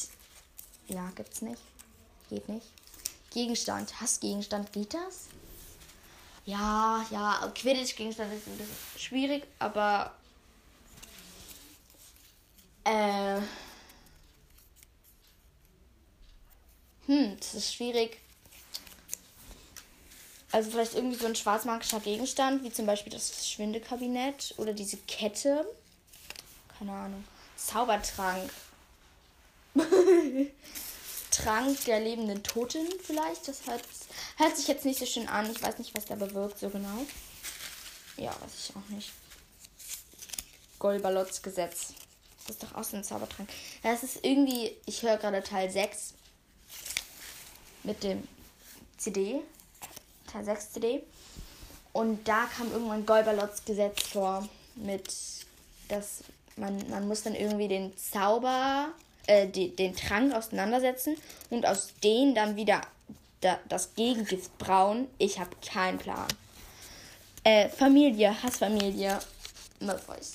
ja, 0.88 1.10
gibt's 1.16 1.42
nicht. 1.42 1.62
Geht 2.30 2.48
nicht. 2.48 2.68
Gegenstand, 3.32 4.00
Hassgegenstand, 4.00 4.72
geht 4.72 4.94
das? 4.94 5.28
Ja, 6.46 7.06
ja, 7.10 7.52
Quidditch-Gegenstand 7.56 8.34
ist 8.34 8.48
ein 8.48 8.58
bisschen 8.58 8.76
schwierig, 8.98 9.48
aber. 9.60 10.14
Äh. 12.84 13.42
Hm, 17.08 17.38
das 17.40 17.56
ist 17.56 17.74
schwierig. 17.74 18.20
Also 20.56 20.72
vielleicht 20.72 20.96
irgendwie 20.96 21.18
so 21.18 21.26
ein 21.26 21.36
schwarzmagischer 21.36 22.00
Gegenstand, 22.00 22.64
wie 22.64 22.72
zum 22.72 22.86
Beispiel 22.86 23.12
das 23.12 23.46
Schwindekabinett 23.46 24.54
oder 24.56 24.72
diese 24.72 24.96
Kette. 25.06 25.68
Keine 26.80 26.94
Ahnung. 26.94 27.26
Zaubertrank. 27.58 28.50
Trank 31.32 31.84
der 31.84 32.00
lebenden 32.00 32.42
Toten 32.42 32.88
vielleicht. 33.04 33.50
Das 33.50 33.68
hört, 33.68 33.82
hört 34.38 34.56
sich 34.56 34.70
jetzt 34.70 34.86
nicht 34.86 34.98
so 34.98 35.06
schön 35.06 35.28
an. 35.28 35.52
Ich 35.52 35.62
weiß 35.62 35.78
nicht, 35.78 35.94
was 35.94 36.06
der 36.06 36.16
bewirkt 36.16 36.58
so 36.58 36.70
genau. 36.70 37.06
Ja, 38.16 38.30
weiß 38.30 38.70
ich 38.70 38.76
auch 38.78 38.90
nicht. 38.96 39.12
Golbalots 40.80 41.42
Gesetz. 41.42 41.96
Das 42.48 42.56
ist 42.56 42.64
doch 42.64 42.76
auch 42.76 42.86
so 42.86 42.96
ein 42.96 43.04
Zaubertrank. 43.04 43.50
Ja, 43.84 43.92
es 43.92 44.04
ist 44.04 44.24
irgendwie, 44.24 44.72
ich 44.86 45.04
höre 45.04 45.18
gerade 45.18 45.44
Teil 45.44 45.70
6 45.70 46.14
mit 47.84 48.04
dem 48.04 48.26
CD. 48.98 49.42
Teil 50.36 50.46
6 50.46 50.74
CD. 50.74 51.04
Und 51.94 52.28
da 52.28 52.46
kam 52.58 52.72
irgendwann 52.72 53.06
Golbalots 53.06 53.64
Gesetz 53.64 54.04
vor 54.04 54.48
mit, 54.76 55.14
dass 55.88 56.24
man, 56.58 56.78
man 56.90 57.08
muss 57.08 57.24
dann 57.24 57.36
irgendwie 57.36 57.70
den 57.70 57.96
Zauber 57.98 58.90
äh, 59.28 59.48
die, 59.48 59.74
den 59.74 59.96
Trank 59.96 60.34
auseinandersetzen 60.34 61.16
und 61.50 61.66
aus 61.66 61.94
denen 62.04 62.36
dann 62.36 62.58
wieder 62.58 62.82
da, 63.42 63.60
das 63.70 63.96
Gegengift 63.96 64.58
brauen. 64.58 65.08
Ich 65.18 65.40
habe 65.40 65.52
keinen 65.66 65.98
Plan. 65.98 66.28
Äh, 67.44 67.70
Familie, 67.70 68.44
Hassfamilie. 68.44 69.20
Malfoys. 69.80 70.34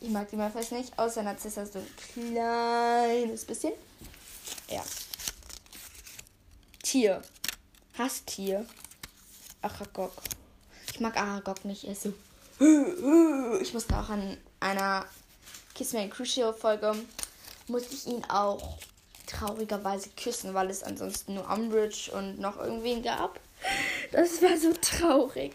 Ich 0.00 0.08
mag 0.08 0.30
die 0.30 0.36
Malfoys 0.36 0.70
nicht, 0.70 0.98
außer 0.98 1.22
Narzissa 1.22 1.66
so 1.66 1.78
ein 1.78 1.86
kleines 2.14 3.44
bisschen. 3.44 3.72
Ja. 4.70 4.82
Tier. 6.82 7.20
Hasstier. 7.98 8.64
Aragog. 9.62 10.12
Ich 10.92 11.00
mag 11.00 11.16
Aragog 11.16 11.64
nicht. 11.64 11.84
Er 11.84 11.92
ist 11.92 12.02
so. 12.02 12.12
Ich 13.60 13.72
musste 13.72 13.96
auch 13.96 14.08
an 14.10 14.36
einer 14.60 15.06
Kiss 15.74 15.92
Me 15.92 16.08
Crucial 16.08 16.52
Folge 16.52 16.94
musste 17.68 17.94
ich 17.94 18.06
ihn 18.06 18.24
auch 18.26 18.78
traurigerweise 19.26 20.10
küssen, 20.10 20.54
weil 20.54 20.68
es 20.70 20.82
ansonsten 20.82 21.34
nur 21.34 21.48
Umbridge 21.48 22.10
und 22.12 22.38
noch 22.38 22.58
irgendwen 22.58 23.02
gab. 23.02 23.40
Das 24.12 24.42
war 24.42 24.56
so 24.56 24.72
traurig. 24.72 25.54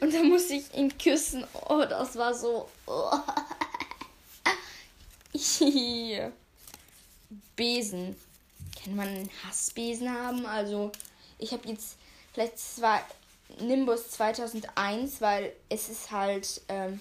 Und 0.00 0.12
dann 0.14 0.28
musste 0.28 0.54
ich 0.54 0.74
ihn 0.74 0.96
küssen. 0.96 1.46
Oh, 1.68 1.84
das 1.88 2.16
war 2.16 2.34
so. 2.34 2.68
Oh. 2.86 3.12
Besen. 7.56 8.16
Kann 8.82 8.96
man 8.96 9.08
einen 9.08 9.30
Hassbesen 9.44 10.10
haben? 10.10 10.46
Also, 10.46 10.90
ich 11.38 11.52
habe 11.52 11.68
jetzt 11.68 11.96
vielleicht 12.32 12.58
zwei 12.58 13.00
Nimbus 13.60 14.10
2001, 14.10 15.20
weil 15.20 15.52
es 15.68 15.88
ist 15.88 16.10
halt. 16.10 16.62
Ähm, 16.68 17.00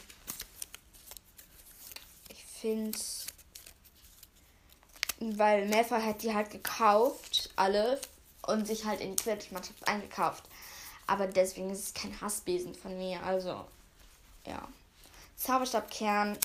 ich 2.30 2.44
finde 2.44 2.98
weil 5.20 5.68
Malfoy 5.68 6.02
hat 6.02 6.24
die 6.24 6.34
halt 6.34 6.50
gekauft, 6.50 7.50
alle, 7.56 8.00
und 8.48 8.66
sich 8.66 8.86
halt 8.86 9.02
in 9.02 9.16
die 9.16 9.22
Quidditch-Mannschaft 9.22 9.88
eingekauft. 9.88 10.44
Aber 11.08 11.28
deswegen 11.28 11.70
ist 11.70 11.80
es 11.80 11.94
kein 11.94 12.20
Hassbesen 12.22 12.74
von 12.74 12.98
mir, 12.98 13.22
also, 13.24 13.66
ja. 14.46 14.68
Zauberstabkern, 15.36 16.38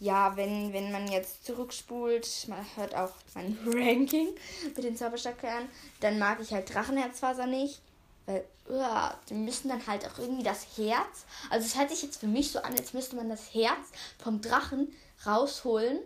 ja, 0.00 0.36
wenn, 0.36 0.72
wenn 0.72 0.92
man 0.92 1.08
jetzt 1.08 1.44
zurückspult, 1.44 2.46
man 2.48 2.64
hört 2.76 2.94
auch 2.94 3.12
mein 3.34 3.58
Ranking 3.66 4.28
mit 4.74 4.84
den 4.84 4.96
Zauberstabkernen, 4.96 5.68
dann 6.00 6.18
mag 6.18 6.40
ich 6.40 6.52
halt 6.52 6.72
Drachenherzfaser 6.72 7.46
nicht. 7.46 7.80
Weil, 8.26 8.44
uh, 8.68 9.14
die 9.28 9.34
müssen 9.34 9.68
dann 9.68 9.86
halt 9.86 10.04
auch 10.06 10.18
irgendwie 10.18 10.42
das 10.42 10.66
Herz. 10.76 11.24
Also 11.50 11.66
es 11.66 11.78
hört 11.78 11.90
sich 11.90 12.02
jetzt 12.02 12.20
für 12.20 12.26
mich 12.26 12.52
so 12.52 12.60
an, 12.60 12.76
als 12.76 12.92
müsste 12.92 13.16
man 13.16 13.28
das 13.28 13.54
Herz 13.54 13.88
vom 14.18 14.40
Drachen 14.40 14.92
rausholen 15.24 16.00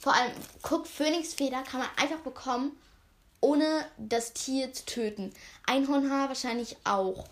vor 0.00 0.14
allem, 0.14 0.32
guck, 0.62 0.86
Phönixfeder 0.86 1.62
kann 1.62 1.80
man 1.80 1.88
einfach 1.96 2.20
bekommen, 2.20 2.76
ohne 3.40 3.86
das 3.98 4.32
Tier 4.32 4.72
zu 4.72 4.84
töten. 4.86 5.32
Einhornhaar 5.66 6.28
wahrscheinlich 6.28 6.76
auch. 6.84 7.24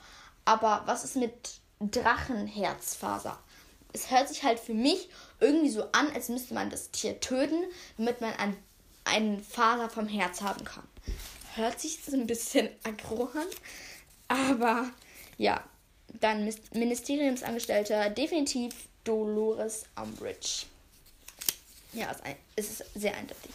Aber 0.45 0.83
was 0.87 1.05
ist 1.05 1.17
mit 1.17 1.33
Drachenherzfaser? 1.81 3.39
Es 3.93 4.11
hört 4.11 4.29
sich 4.29 4.43
halt 4.43 4.59
für 4.59 4.75
mich 4.75 5.09
irgendwie 5.41 5.71
so 5.71 5.85
an, 5.93 6.11
als 6.15 6.29
müsste 6.29 6.55
man 6.55 6.71
das 6.71 6.91
Tier 6.91 7.21
töten, 7.21 7.65
damit 7.97 8.21
man 8.21 8.33
ein, 8.35 8.57
einen 9.05 9.43
Faser 9.43 9.91
vom 9.91 10.07
Herz 10.07 10.41
haben 10.41 10.65
kann. 10.65 10.87
Hört 11.55 11.81
sich 11.81 12.03
so 12.05 12.13
ein 12.13 12.27
bisschen 12.27 12.71
aggro 12.85 13.25
an. 13.35 13.47
Aber 14.33 14.91
ja, 15.37 15.63
dann 16.21 16.53
Ministeriumsangestellter 16.73 18.11
definitiv 18.11 18.75
Dolores 19.05 19.85
Umbridge. 20.01 20.67
Ja, 21.93 22.15
es 22.57 22.71
ist 22.71 22.85
sehr 22.95 23.15
eindeutig. 23.17 23.51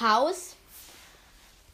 Haus, 0.00 0.54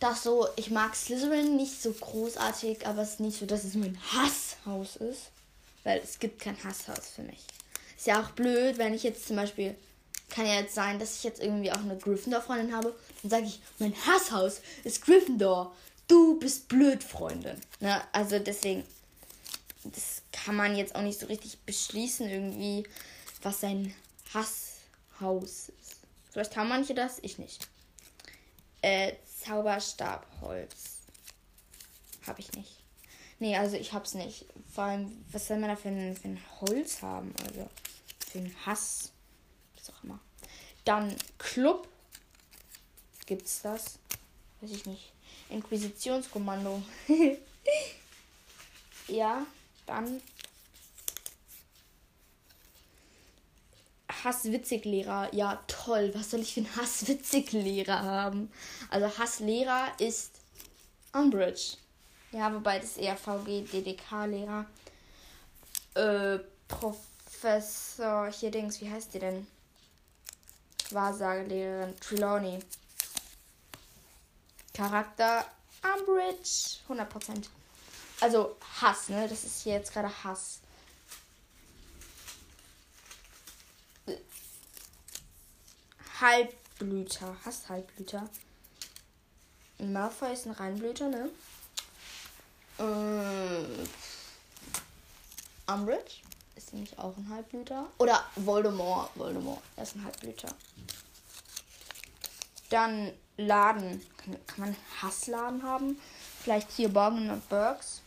das 0.00 0.22
so, 0.22 0.48
ich 0.56 0.70
mag 0.70 0.96
Slytherin 0.96 1.56
nicht 1.56 1.80
so 1.80 1.92
großartig, 1.92 2.86
aber 2.86 3.02
es 3.02 3.10
ist 3.10 3.20
nicht 3.20 3.38
so, 3.38 3.46
dass 3.46 3.64
es 3.64 3.74
mein 3.74 3.98
Hasshaus 4.12 4.96
ist. 4.96 5.30
Weil 5.84 6.00
es 6.02 6.18
gibt 6.18 6.40
kein 6.40 6.56
Hasshaus 6.64 7.08
für 7.14 7.22
mich. 7.22 7.44
Ist 7.96 8.06
ja 8.06 8.20
auch 8.20 8.30
blöd, 8.30 8.78
wenn 8.78 8.94
ich 8.94 9.04
jetzt 9.04 9.26
zum 9.26 9.36
Beispiel, 9.36 9.76
kann 10.28 10.46
ja 10.46 10.54
jetzt 10.54 10.74
sein, 10.74 10.98
dass 10.98 11.16
ich 11.16 11.24
jetzt 11.24 11.40
irgendwie 11.40 11.70
auch 11.70 11.78
eine 11.78 11.96
Gryffindor-Freundin 11.96 12.74
habe. 12.74 12.94
Dann 13.22 13.30
sage 13.30 13.46
ich, 13.46 13.60
mein 13.78 13.94
Hasshaus 14.06 14.60
ist 14.84 15.04
Gryffindor. 15.04 15.74
Du 16.08 16.38
bist 16.38 16.68
blöd, 16.68 17.04
Freundin. 17.04 17.60
Ne? 17.80 18.02
Also 18.12 18.38
deswegen, 18.38 18.84
das 19.84 20.22
kann 20.32 20.56
man 20.56 20.74
jetzt 20.74 20.94
auch 20.94 21.02
nicht 21.02 21.20
so 21.20 21.26
richtig 21.26 21.58
beschließen, 21.60 22.28
irgendwie, 22.28 22.88
was 23.42 23.60
sein 23.60 23.94
Hasshaus 24.32 25.68
ist. 25.68 25.96
Vielleicht 26.30 26.56
haben 26.56 26.68
manche 26.68 26.94
das, 26.94 27.18
ich 27.20 27.38
nicht. 27.38 27.68
Äh, 28.80 29.14
Zauberstabholz. 29.44 30.98
Habe 32.26 32.40
ich 32.40 32.52
nicht. 32.52 32.78
Nee, 33.38 33.56
also 33.56 33.76
ich 33.76 33.92
hab's 33.92 34.14
nicht. 34.14 34.46
Vor 34.74 34.84
allem, 34.84 35.24
was 35.30 35.46
soll 35.46 35.58
man 35.58 35.70
da 35.70 35.76
für 35.76 35.88
ein, 35.88 36.16
für 36.16 36.28
ein 36.28 36.42
Holz 36.60 37.02
haben? 37.02 37.34
Also, 37.46 37.68
für 38.30 38.38
einen 38.38 38.54
Hass. 38.66 39.12
Was 39.76 39.90
auch 39.90 40.04
immer. 40.04 40.18
Dann 40.84 41.14
Club. 41.38 41.88
Gibt's 43.26 43.62
das? 43.62 43.98
Weiß 44.60 44.70
ich 44.70 44.86
nicht. 44.86 45.12
Inquisitionskommando. 45.50 46.82
ja, 49.08 49.46
dann 49.86 50.20
Hasswitziglehrer. 54.24 55.34
Ja, 55.34 55.62
toll. 55.66 56.10
Was 56.14 56.30
soll 56.30 56.40
ich 56.40 56.54
für 56.54 56.60
einen 56.60 56.76
Hasswitziglehrer 56.76 58.02
haben? 58.02 58.50
Also 58.90 59.06
Hasslehrer 59.18 59.88
ist 59.98 60.32
Umbridge. 61.12 61.76
Ja, 62.32 62.52
wobei 62.52 62.78
das 62.78 62.96
eher 62.96 63.16
VG, 63.16 63.62
DDK-Lehrer. 63.62 64.66
Äh, 65.94 66.38
Professor, 66.68 68.30
hier 68.30 68.50
Dings, 68.50 68.80
wie 68.80 68.90
heißt 68.90 69.14
die 69.14 69.18
denn? 69.18 69.46
Wahrsagelehrerin 70.90 71.98
Trelawney. 72.00 72.58
Charakter 74.78 75.44
Umbridge, 75.82 76.78
100%. 76.88 77.48
Also 78.20 78.56
Hass, 78.80 79.08
ne? 79.08 79.26
Das 79.26 79.42
ist 79.42 79.62
hier 79.62 79.72
jetzt 79.72 79.92
gerade 79.92 80.08
Hass. 80.22 80.60
Halbblüter. 86.20 87.36
Hast 87.44 87.68
Halbblüter. 87.68 88.28
Malfoy 89.78 90.32
ist 90.32 90.46
ein 90.46 90.52
Reinblüter, 90.52 91.08
ne? 91.08 91.28
Äh, 92.78 93.88
Umbridge 95.72 96.22
ist 96.54 96.72
nämlich 96.72 96.96
auch 97.00 97.16
ein 97.16 97.28
Halbblüter. 97.28 97.88
Oder 97.98 98.24
Voldemort. 98.36 99.10
Voldemort, 99.16 99.60
er 99.74 99.82
ist 99.82 99.96
ein 99.96 100.04
Halbblüter. 100.04 100.54
Dann 102.70 103.12
Laden. 103.38 104.04
Kann, 104.18 104.36
kann 104.46 104.60
man 104.60 104.76
Hassladen 105.00 105.62
haben? 105.62 105.98
Vielleicht 106.42 106.70
hier 106.72 106.88
Borgen 106.90 107.30
und 107.30 107.48
Burks. 107.48 108.02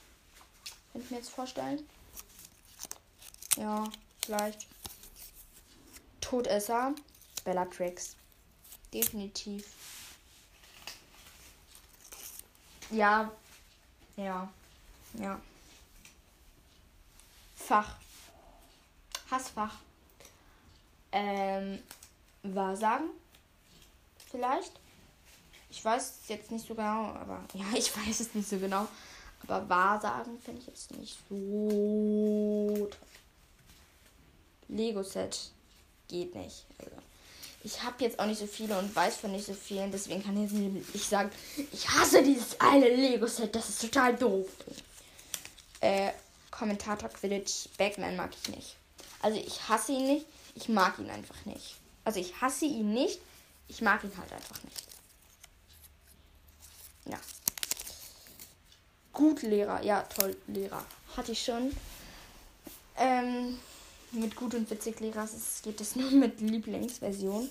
Könnte 0.91 1.05
ich 1.05 1.11
mir 1.11 1.17
jetzt 1.17 1.29
vorstellen. 1.29 1.87
Ja, 3.57 3.85
vielleicht. 4.23 4.67
Todesser. 6.19 6.93
Bellatrix. 7.43 8.15
Definitiv. 8.93 9.65
Ja. 12.89 13.31
Ja. 14.17 14.49
Ja. 15.13 15.39
Fach. 17.55 17.95
Hassfach. 19.29 19.75
Ähm, 21.13 21.79
Wahrsagen. 22.43 23.09
Vielleicht. 24.29 24.73
Ich 25.71 25.83
weiß 25.83 26.19
es 26.21 26.27
jetzt 26.27 26.51
nicht 26.51 26.67
so 26.67 26.75
genau, 26.75 27.13
aber 27.13 27.43
ja, 27.53 27.65
ich 27.75 27.95
weiß 27.95 28.19
es 28.19 28.35
nicht 28.35 28.47
so 28.47 28.59
genau. 28.59 28.87
Aber 29.47 29.67
Wahrsagen 29.67 30.39
finde 30.39 30.61
ich 30.61 30.67
jetzt 30.67 30.91
nicht 30.97 31.17
so. 31.27 32.89
Lego-Set 34.67 35.51
geht 36.07 36.35
nicht. 36.35 36.65
Also, 36.77 36.95
ich 37.63 37.81
habe 37.83 38.03
jetzt 38.03 38.19
auch 38.19 38.25
nicht 38.25 38.39
so 38.39 38.47
viele 38.47 38.77
und 38.77 38.95
weiß 38.95 39.17
von 39.17 39.31
nicht 39.31 39.45
so 39.45 39.53
vielen, 39.53 39.91
deswegen 39.91 40.23
kann 40.23 40.43
ich 40.43 40.51
nicht 40.51 41.09
sagen, 41.09 41.31
ich 41.71 41.89
hasse 41.89 42.21
dieses 42.21 42.59
eine 42.59 42.87
Lego-Set, 42.89 43.55
das 43.55 43.69
ist 43.69 43.81
total 43.81 44.15
doof. 44.15 44.47
Äh, 45.79 46.11
Kommentator 46.51 47.09
Quidditch 47.09 47.69
Backman 47.77 48.15
mag 48.15 48.31
ich 48.41 48.55
nicht. 48.55 48.75
Also 49.21 49.39
ich 49.39 49.67
hasse 49.67 49.93
ihn 49.93 50.07
nicht, 50.07 50.25
ich 50.55 50.69
mag 50.69 50.99
ihn 50.99 51.09
einfach 51.09 51.45
nicht. 51.45 51.75
Also 52.03 52.19
ich 52.19 52.39
hasse 52.41 52.65
ihn 52.65 52.93
nicht, 52.93 53.19
ich 53.67 53.81
mag 53.81 54.03
ihn 54.03 54.15
halt 54.17 54.31
einfach 54.31 54.63
nicht. 54.63 54.83
Ja. 57.05 57.19
Gut 59.13 59.41
Lehrer, 59.41 59.83
ja 59.83 60.03
toll 60.03 60.35
Lehrer. 60.47 60.85
Hatte 61.15 61.33
ich 61.33 61.43
schon. 61.43 61.75
Ähm, 62.97 63.59
mit 64.11 64.35
gut 64.35 64.53
und 64.53 64.69
witzig 64.69 64.99
Lehrer 64.99 65.27
geht 65.63 65.81
es 65.81 65.95
nur 65.95 66.11
mit 66.11 66.39
Lieblingsversion. 66.41 67.49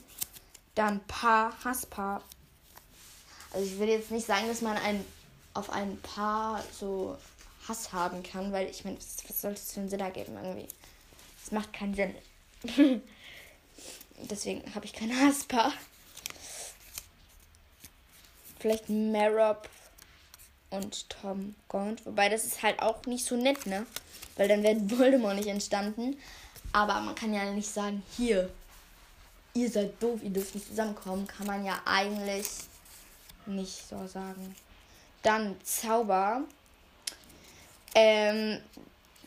Dann 0.75 1.01
Paar, 1.07 1.53
Hasspaar. 1.65 2.23
Also 3.53 3.67
ich 3.67 3.79
will 3.79 3.89
jetzt 3.89 4.11
nicht 4.11 4.27
sagen, 4.27 4.47
dass 4.49 4.63
man 4.63 4.77
ein, 4.77 5.05
auf 5.55 5.71
ein 5.71 6.01
Paar 6.01 6.63
so 6.79 7.17
Hass 7.67 7.93
haben 7.93 8.23
kann, 8.23 8.53
weil 8.53 8.69
ich 8.69 8.85
meine, 8.85 8.97
was, 8.97 9.17
was 9.29 9.41
soll 9.41 9.53
das 9.53 9.73
für 9.73 9.81
einen 9.81 9.89
Sinn 9.89 10.01
ergeben 10.01 10.37
irgendwie? 10.37 10.69
Das 11.43 11.53
macht 11.53 11.73
keinen 11.73 11.95
Sinn. 11.95 12.15
Deswegen 14.31 14.75
habe 14.75 14.85
ich 14.85 14.93
kein 14.93 15.15
Hasspaar. 15.19 15.73
Vielleicht 18.61 18.88
Marop 18.88 19.68
und 20.70 21.09
Tom 21.11 21.55
Gaunt. 21.68 22.05
Wobei 22.07 22.29
das 22.29 22.44
ist 22.44 22.62
halt 22.62 22.81
auch 22.81 23.05
nicht 23.07 23.25
so 23.25 23.37
nett, 23.37 23.66
ne? 23.66 23.87
Weil 24.37 24.49
dann 24.49 24.62
wäre 24.62 24.77
Voldemort 24.99 25.37
nicht 25.37 25.49
entstanden. 25.49 26.16
Aber 26.73 27.01
man 27.01 27.14
kann 27.14 27.35
ja 27.35 27.44
nicht 27.51 27.68
sagen, 27.68 28.03
hier, 28.16 28.49
ihr 29.55 29.70
seid 29.70 30.01
doof, 30.03 30.20
ihr 30.23 30.31
dürft 30.31 30.55
nicht 30.55 30.68
zusammenkommen. 30.68 31.27
Kann 31.27 31.46
man 31.46 31.64
ja 31.64 31.81
eigentlich 31.85 32.46
nicht 33.46 33.88
so 33.88 34.07
sagen. 34.07 34.55
Dann 35.23 35.57
Zauber. 35.64 36.42
Ähm, 37.94 38.61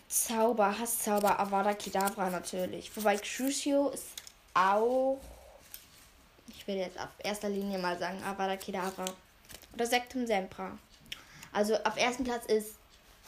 Zauber, 0.08 0.78
Hasszauber, 0.78 1.40
Avada 1.40 1.74
Kedavra 1.74 2.30
natürlich. 2.30 2.96
Wobei 2.96 3.18
Crucio 3.18 3.90
ist 3.90 4.06
auch. 4.54 5.20
Ich 6.48 6.68
will 6.68 6.76
jetzt 6.76 7.00
auf 7.00 7.10
erster 7.20 7.50
Linie 7.50 7.78
mal 7.78 7.98
sagen 7.98 8.24
Avada 8.24 8.56
Kedavra. 8.56 9.06
Oder 9.74 9.86
Sektum 9.86 10.26
Sempra. 10.28 10.78
Also 11.52 11.76
auf 11.84 11.98
ersten 11.98 12.24
Platz 12.24 12.46
ist 12.46 12.76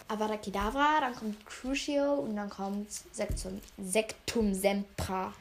Avada 0.07 0.37
Kedavra, 0.37 0.99
dann 0.99 1.15
kommt 1.15 1.45
Crucio 1.45 2.15
und 2.15 2.35
dann 2.35 2.49
kommt 2.49 2.87
Sektum, 3.11 3.61
Sektum 3.77 4.53
Sempra. 4.53 5.33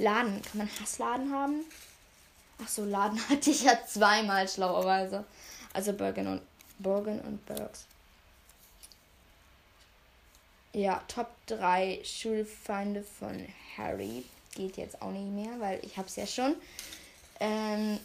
Laden. 0.00 0.42
Kann 0.42 0.58
man 0.58 0.70
Hassladen 0.80 1.32
haben? 1.32 1.64
Ach 2.62 2.68
so, 2.68 2.84
Laden 2.84 3.20
hatte 3.28 3.50
ich 3.50 3.62
ja 3.62 3.78
zweimal 3.86 4.48
schlauerweise. 4.48 5.24
Also 5.72 5.92
Bergen 5.92 6.26
und 6.26 6.42
Bergen 6.78 7.20
und 7.20 7.44
Bergs. 7.46 7.84
Ja, 10.72 11.02
Top 11.08 11.28
3 11.46 12.00
Schulfeinde 12.04 13.02
von 13.02 13.46
Harry. 13.76 14.24
Geht 14.54 14.76
jetzt 14.76 15.00
auch 15.02 15.10
nicht 15.10 15.30
mehr, 15.30 15.60
weil 15.60 15.80
ich 15.84 15.96
habe 15.96 16.08
es 16.08 16.16
ja 16.16 16.26
schon. 16.26 16.54
Ähm, 17.38 17.98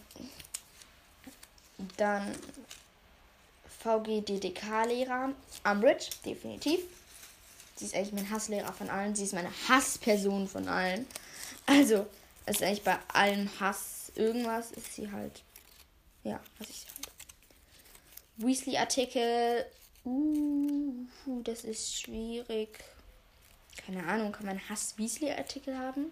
dann 1.97 2.35
VGDDK-Lehrer. 3.83 5.33
Umbridge, 5.63 6.09
definitiv. 6.25 6.79
Sie 7.75 7.85
ist 7.85 7.95
eigentlich 7.95 8.13
mein 8.13 8.29
Hasslehrer 8.29 8.73
von 8.73 8.89
allen. 8.89 9.15
Sie 9.15 9.23
ist 9.23 9.33
meine 9.33 9.51
Hassperson 9.67 10.47
von 10.47 10.67
allen. 10.67 11.05
Also, 11.65 12.07
ist 12.45 12.63
eigentlich 12.63 12.83
bei 12.83 12.97
allem 13.09 13.49
Hass 13.59 14.11
irgendwas, 14.15 14.71
ist 14.71 14.95
sie 14.95 15.11
halt. 15.11 15.43
Ja, 16.23 16.39
was 16.57 16.69
ich 16.69 16.85
halt. 16.87 17.11
Weasley-Artikel. 18.37 19.65
Uh, 20.03 21.05
das 21.43 21.63
ist 21.63 21.99
schwierig. 22.01 22.83
Keine 23.85 24.05
Ahnung, 24.05 24.31
kann 24.31 24.45
man 24.45 24.69
Hass-Weasley-Artikel 24.69 25.77
haben? 25.77 26.11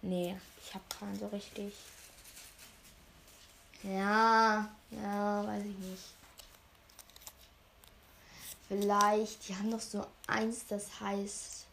Nee, 0.00 0.36
ich 0.64 0.74
habe 0.74 0.84
keinen 0.98 1.18
so 1.18 1.26
richtig. 1.28 1.72
Ja, 3.82 4.68
ja, 4.90 5.46
weiß 5.46 5.64
ich 5.64 5.78
nicht. 5.78 6.04
Vielleicht, 8.68 9.48
die 9.48 9.56
haben 9.56 9.70
doch 9.70 9.80
so 9.80 10.06
eins, 10.26 10.66
das 10.68 11.00
heißt. 11.00 11.66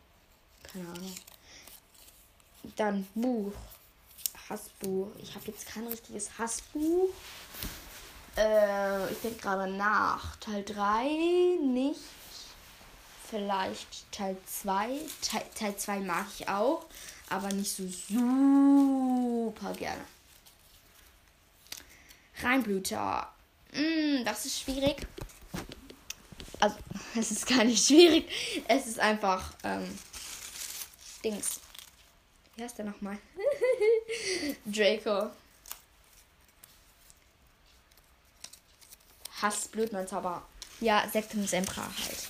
Keine 0.63 0.87
Ahnung. 0.89 1.15
Dann 2.75 3.07
Buch. 3.13 3.53
Hassbuch. 4.49 5.07
Ich 5.21 5.35
habe 5.35 5.45
jetzt 5.47 5.67
kein 5.67 5.87
richtiges 5.87 6.37
Hassbuch. 6.37 7.09
Äh, 8.35 9.11
ich 9.11 9.19
denke 9.21 9.41
gerade 9.41 9.71
nach. 9.71 10.35
Teil 10.37 10.63
3 10.63 11.03
nicht. 11.61 12.01
Vielleicht 13.29 14.11
Teil 14.11 14.35
2. 14.45 14.99
Teil 15.53 15.77
2 15.77 15.99
mag 15.99 16.25
ich 16.37 16.49
auch, 16.49 16.85
aber 17.29 17.49
nicht 17.49 17.71
so 17.71 17.83
super 17.87 19.73
gerne. 19.73 20.03
Reinblüter. 22.41 23.31
Mm, 23.73 24.23
das 24.25 24.45
ist 24.45 24.61
schwierig. 24.61 25.05
Also, 26.59 26.75
es 27.15 27.31
ist 27.31 27.47
gar 27.47 27.63
nicht 27.63 27.85
schwierig. 27.85 28.29
Es 28.67 28.87
ist 28.87 28.99
einfach, 28.99 29.53
ähm, 29.63 29.87
Dings. 31.23 31.59
Wie 32.55 32.63
heißt 32.63 32.77
der 32.77 32.85
nochmal? 32.85 33.17
Draco. 34.65 35.31
Hass 39.41 39.67
Blutmannzauber. 39.69 40.45
Ja, 40.81 41.07
Sektum 41.11 41.45
Sempra 41.47 41.83
halt. 41.83 42.29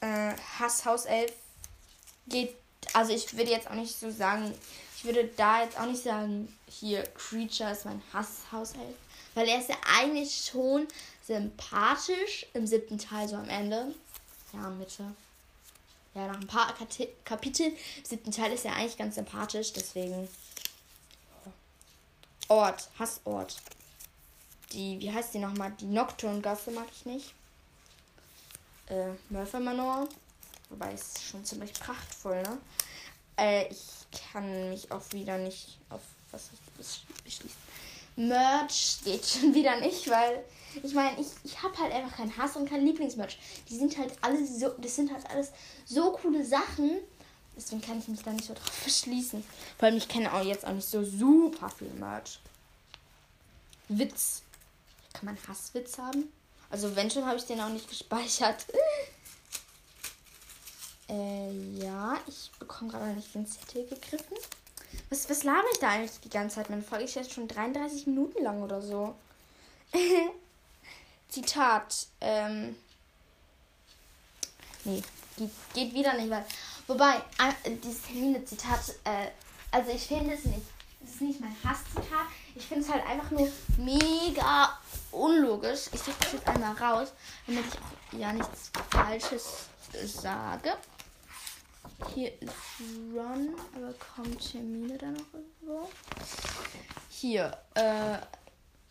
Äh, 0.00 0.36
Hass 0.58 0.84
Hauself 0.84 1.32
geht. 2.26 2.54
Also 2.92 3.12
ich 3.12 3.36
würde 3.36 3.50
jetzt 3.50 3.68
auch 3.68 3.74
nicht 3.74 3.98
so 3.98 4.10
sagen. 4.10 4.54
Ich 5.00 5.04
würde 5.06 5.30
da 5.36 5.62
jetzt 5.62 5.78
auch 5.78 5.86
nicht 5.86 6.02
sagen, 6.02 6.54
hier 6.68 7.02
Creature 7.14 7.72
ist 7.72 7.86
mein 7.86 8.02
Hass 8.12 8.42
Hauself. 8.52 8.94
Weil 9.34 9.48
er 9.48 9.58
ist 9.58 9.70
ja 9.70 9.76
eigentlich 9.98 10.50
schon 10.50 10.86
sympathisch 11.26 12.46
im 12.52 12.66
siebten 12.66 12.98
Teil, 12.98 13.26
so 13.26 13.36
am 13.36 13.48
Ende. 13.48 13.94
Ja, 14.52 14.68
Mitte. 14.68 15.04
Ja, 16.14 16.26
nach 16.26 16.40
ein 16.40 16.46
paar 16.46 16.74
Kapiteln. 17.24 17.72
Im 17.72 18.04
siebten 18.04 18.30
Teil 18.30 18.52
ist 18.52 18.64
er 18.64 18.74
eigentlich 18.74 18.98
ganz 18.98 19.14
sympathisch, 19.14 19.72
deswegen. 19.72 20.28
Ort, 22.48 22.90
Hassort 22.98 23.56
die, 24.72 25.00
wie 25.00 25.12
heißt 25.12 25.34
die 25.34 25.38
nochmal? 25.38 25.72
Die 25.80 25.86
Nocturne-Gasse 25.86 26.70
mag 26.70 26.86
ich 26.92 27.06
nicht. 27.06 27.34
Äh, 28.86 29.10
Murphy 29.28 29.58
Manor. 29.58 30.08
Wobei 30.68 30.92
es 30.92 31.22
schon 31.22 31.44
ziemlich 31.44 31.72
prachtvoll, 31.74 32.42
ne? 32.42 32.58
Äh, 33.40 33.68
ich 33.68 33.80
kann 34.32 34.70
mich 34.70 34.90
auch 34.92 35.02
wieder 35.12 35.38
nicht 35.38 35.78
auf 35.88 36.02
was 36.30 36.50
beschließen. 37.24 37.50
Merch 38.16 38.98
geht 39.04 39.24
schon 39.24 39.54
wieder 39.54 39.80
nicht, 39.80 40.08
weil 40.10 40.44
ich 40.82 40.94
meine, 40.94 41.20
ich, 41.20 41.28
ich 41.44 41.62
habe 41.62 41.76
halt 41.78 41.92
einfach 41.92 42.16
keinen 42.16 42.36
Hass 42.36 42.56
und 42.56 42.68
kein 42.68 42.84
Lieblingsmerch. 42.84 43.38
Die 43.68 43.76
sind 43.76 43.96
halt 43.98 44.12
alle 44.20 44.44
so, 44.46 44.68
das 44.78 44.96
sind 44.96 45.12
halt 45.12 45.28
alles 45.30 45.50
so 45.86 46.12
coole 46.12 46.44
Sachen. 46.44 46.98
Deswegen 47.56 47.80
kann 47.80 47.98
ich 47.98 48.08
mich 48.08 48.22
da 48.22 48.30
nicht 48.30 48.44
so 48.44 48.54
drauf 48.54 48.64
verschließen. 48.82 49.42
Vor 49.78 49.86
allem, 49.86 49.96
ich 49.96 50.08
kenne 50.08 50.32
auch 50.32 50.44
jetzt 50.44 50.66
auch 50.66 50.72
nicht 50.72 50.88
so 50.88 51.02
super 51.04 51.70
viel 51.70 51.90
Merch. 51.94 52.38
Witz. 53.88 54.42
Kann 55.12 55.24
man 55.26 55.38
Hasswitz 55.48 55.98
haben? 55.98 56.32
Also 56.70 56.94
wenn 56.94 57.10
schon, 57.10 57.26
habe 57.26 57.36
ich 57.36 57.44
den 57.44 57.60
auch 57.60 57.68
nicht 57.68 57.88
gespeichert. 57.88 58.66
Äh, 61.10 61.50
ja, 61.82 62.16
ich 62.28 62.52
bekomme 62.60 62.92
gerade 62.92 63.12
nicht 63.12 63.34
den 63.34 63.46
Zettel 63.46 63.84
gegriffen. 63.86 64.36
Was, 65.08 65.28
was 65.28 65.42
laber 65.42 65.66
ich 65.72 65.80
da 65.80 65.88
eigentlich 65.90 66.20
die 66.20 66.30
ganze 66.30 66.56
Zeit? 66.56 66.70
Meine 66.70 66.82
Folge 66.82 67.04
ist 67.04 67.16
jetzt 67.16 67.32
schon 67.32 67.48
33 67.48 68.06
Minuten 68.06 68.44
lang 68.44 68.62
oder 68.62 68.80
so. 68.80 69.14
Zitat. 71.28 72.06
Ähm. 72.20 72.76
Nee, 74.84 75.02
geht, 75.36 75.50
geht 75.74 75.94
wieder 75.94 76.14
nicht, 76.14 76.30
weil. 76.30 76.44
Wobei, 76.86 77.16
äh, 77.16 77.76
dieses 77.82 78.02
Termine-Zitat, 78.02 78.94
äh, 79.04 79.28
also 79.70 79.90
ich 79.90 80.06
finde 80.06 80.34
es 80.34 80.44
nicht. 80.44 80.62
Es 81.02 81.14
ist 81.14 81.20
nicht 81.22 81.40
mein 81.40 81.56
Hasszitat. 81.64 82.26
Ich 82.54 82.66
finde 82.66 82.84
es 82.84 82.90
halt 82.90 83.04
einfach 83.06 83.30
nur 83.30 83.50
mega 83.78 84.78
unlogisch. 85.10 85.88
Ich 85.92 86.00
sag 86.00 86.18
das 86.20 86.32
jetzt 86.32 86.46
einmal 86.46 86.74
raus, 86.76 87.12
damit 87.46 87.64
ich 87.66 87.74
auch 87.80 88.18
ja 88.18 88.32
nichts 88.32 88.70
Falsches 88.90 89.68
sage. 90.04 90.76
Hier 92.14 92.32
ist 92.40 92.52
Run, 93.14 93.54
aber 93.74 93.92
kommen 93.94 94.38
Termine 94.38 94.98
da 94.98 95.06
noch 95.06 95.26
irgendwo? 95.32 95.88
Hier, 97.08 97.56
äh, 97.74 98.18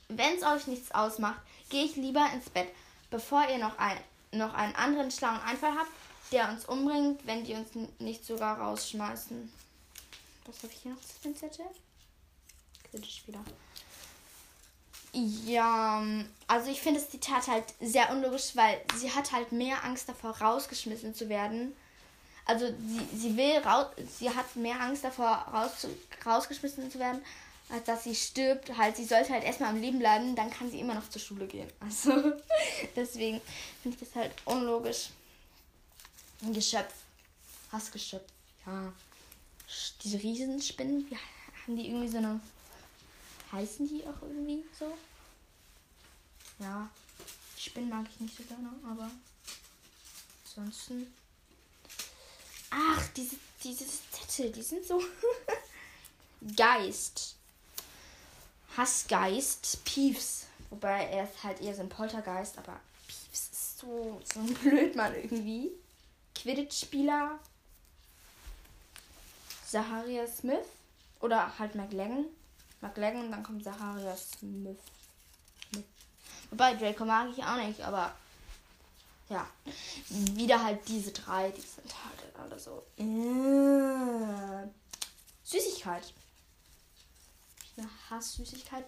wenn 0.08 0.38
es 0.38 0.44
euch 0.44 0.68
nichts 0.68 0.92
ausmacht, 0.92 1.42
gehe 1.70 1.86
ich 1.86 1.96
lieber 1.96 2.26
ins 2.34 2.50
Bett, 2.50 2.70
bevor 3.10 3.48
ihr 3.50 3.58
noch, 3.58 3.78
ein, 3.78 3.98
noch 4.32 4.54
einen 4.54 4.76
anderen 4.76 5.12
schlauen 5.12 5.40
Einfall 5.42 5.74
habt, 5.78 5.92
der 6.32 6.50
uns 6.50 6.66
umbringt, 6.66 7.26
wenn 7.26 7.44
die 7.44 7.56
uns 7.56 7.70
nicht 8.00 8.26
sogar 8.26 8.60
rausschmeißen. 8.60 9.52
Was 10.46 10.64
habe 10.64 10.74
ich 10.74 10.80
hier 10.80 10.92
noch 10.92 11.02
zu 11.02 11.22
den 11.24 11.36
Zettel? 11.36 11.66
Quidditch-Spieler. 12.90 13.44
Ja, 15.12 16.04
also 16.48 16.70
ich 16.70 16.82
finde 16.82 17.00
das 17.00 17.10
Zitat 17.10 17.48
halt 17.48 17.66
sehr 17.82 18.12
unlogisch, 18.12 18.56
weil 18.56 18.80
sie 18.96 19.12
hat 19.12 19.32
halt 19.32 19.52
mehr 19.52 19.84
Angst 19.84 20.08
davor, 20.08 20.40
rausgeschmissen 20.40 21.16
zu 21.16 21.30
werden. 21.30 21.76
Also 22.50 22.66
sie, 22.66 23.18
sie 23.18 23.38
will 23.38 23.60
raus, 23.60 23.86
sie 24.18 24.28
hat 24.28 24.56
mehr 24.56 24.82
Angst 24.82 25.04
davor, 25.04 25.46
raus, 25.54 25.88
rausgeschmissen 26.26 26.90
zu 26.90 26.98
werden, 26.98 27.24
als 27.70 27.84
dass 27.84 28.06
sie 28.06 28.16
stirbt. 28.16 28.76
Halt, 28.76 28.98
sie 28.98 29.06
sollte 29.06 29.34
halt 29.34 29.44
erstmal 29.44 29.70
am 29.70 29.80
Leben 29.80 30.00
bleiben, 30.00 30.36
dann 30.36 30.50
kann 30.50 30.72
sie 30.72 30.80
immer 30.80 30.96
noch 30.96 31.08
zur 31.10 31.22
Schule 31.22 31.46
gehen. 31.46 31.70
Also 31.80 32.34
deswegen 32.96 33.40
finde 33.84 33.98
ich 34.02 34.08
das 34.08 34.16
halt 34.16 34.32
unlogisch. 34.46 35.10
Ein 36.42 36.54
Geschöpf. 36.54 36.92
Hassgeschöpf. 37.72 38.26
Ja. 38.66 38.92
Diese 40.04 40.18
Riesenspinnen, 40.18 41.06
wie 41.08 41.16
haben 41.16 41.76
die 41.76 41.88
irgendwie 41.88 42.08
so 42.08 42.18
eine 42.18 42.40
heißen 43.52 43.88
die 43.88 44.04
auch 44.08 44.22
irgendwie 44.24 44.64
so. 44.78 44.98
Ja, 46.58 46.90
Spinnen 47.56 47.90
mag 47.90 48.08
ich 48.12 48.20
nicht 48.20 48.36
so 48.36 48.44
gerne, 48.44 48.70
aber 48.90 49.12
ansonsten. 50.44 51.14
Ach, 52.72 53.08
diese, 53.16 53.36
diese 53.64 53.86
Zettel, 54.12 54.52
die 54.52 54.62
sind 54.62 54.86
so. 54.86 55.02
Geist. 56.56 57.36
Hassgeist, 58.78 59.84
Piefs. 59.84 60.46
Wobei 60.70 61.06
er 61.06 61.24
ist 61.24 61.44
halt 61.44 61.62
eher 61.62 61.76
so 61.76 61.82
ein 61.82 61.90
Poltergeist, 61.90 62.58
aber 62.58 62.80
Piefs 63.08 63.50
ist 63.52 63.80
so, 63.80 64.22
so 64.32 64.40
ein 64.40 64.54
Blödmann 64.62 65.16
irgendwie. 65.16 65.72
Quidditch-Spieler. 66.36 67.40
Zaharia 69.68 70.28
Smith. 70.28 70.66
Oder 71.20 71.58
halt 71.58 71.76
McLaggen. 71.76 72.26
McLaggen 72.82 73.26
und 73.26 73.32
dann 73.32 73.44
kommt 73.44 73.64
Zacharia 73.64 74.16
Smith. 74.16 74.78
Smith. 75.70 75.86
Wobei 76.52 76.76
Draco 76.76 77.06
mag 77.06 77.30
ich 77.36 77.44
auch 77.44 77.58
nicht, 77.58 77.82
aber 77.82 78.14
ja. 79.30 79.48
Wieder 80.10 80.64
halt 80.64 80.88
diese 80.88 81.12
drei, 81.12 81.52
die 81.52 81.62
sind 81.62 81.94
halt 82.04 82.36
alle 82.38 82.60
so. 82.60 82.84
Äh, 82.98 84.68
Süßigkeit. 85.44 86.14
Ich 87.64 87.84
hasse 88.10 88.38
Süßigkeit. 88.38 88.86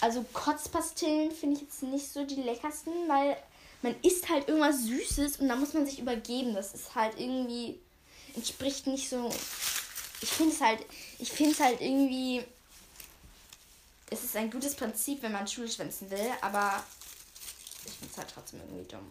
Also 0.00 0.24
Kotzpastillen 0.32 1.30
finde 1.32 1.56
ich 1.56 1.62
jetzt 1.62 1.82
nicht 1.82 2.12
so 2.12 2.24
die 2.24 2.42
leckersten, 2.42 2.92
weil 3.08 3.36
man 3.82 3.94
isst 4.02 4.28
halt 4.28 4.48
irgendwas 4.48 4.82
Süßes 4.82 5.38
und 5.38 5.48
dann 5.48 5.60
muss 5.60 5.74
man 5.74 5.86
sich 5.86 5.98
übergeben. 5.98 6.54
Das 6.54 6.74
ist 6.74 6.94
halt 6.94 7.18
irgendwie 7.18 7.78
entspricht 8.34 8.86
nicht 8.86 9.08
so. 9.08 9.30
Ich 10.20 10.30
finde 10.30 10.54
es 10.54 10.60
halt, 10.60 10.84
ich 11.18 11.30
finde 11.30 11.52
es 11.52 11.60
halt 11.60 11.80
irgendwie 11.80 12.44
es 14.10 14.24
ist 14.24 14.36
ein 14.36 14.50
gutes 14.50 14.74
Prinzip, 14.74 15.22
wenn 15.22 15.32
man 15.32 15.46
Schule 15.46 15.68
schwänzen 15.68 16.10
will, 16.10 16.30
aber 16.40 16.84
ich 17.84 17.92
finde 17.92 18.12
es 18.12 18.18
halt 18.18 18.30
trotzdem 18.32 18.60
irgendwie 18.60 18.88
dumm. 18.88 19.10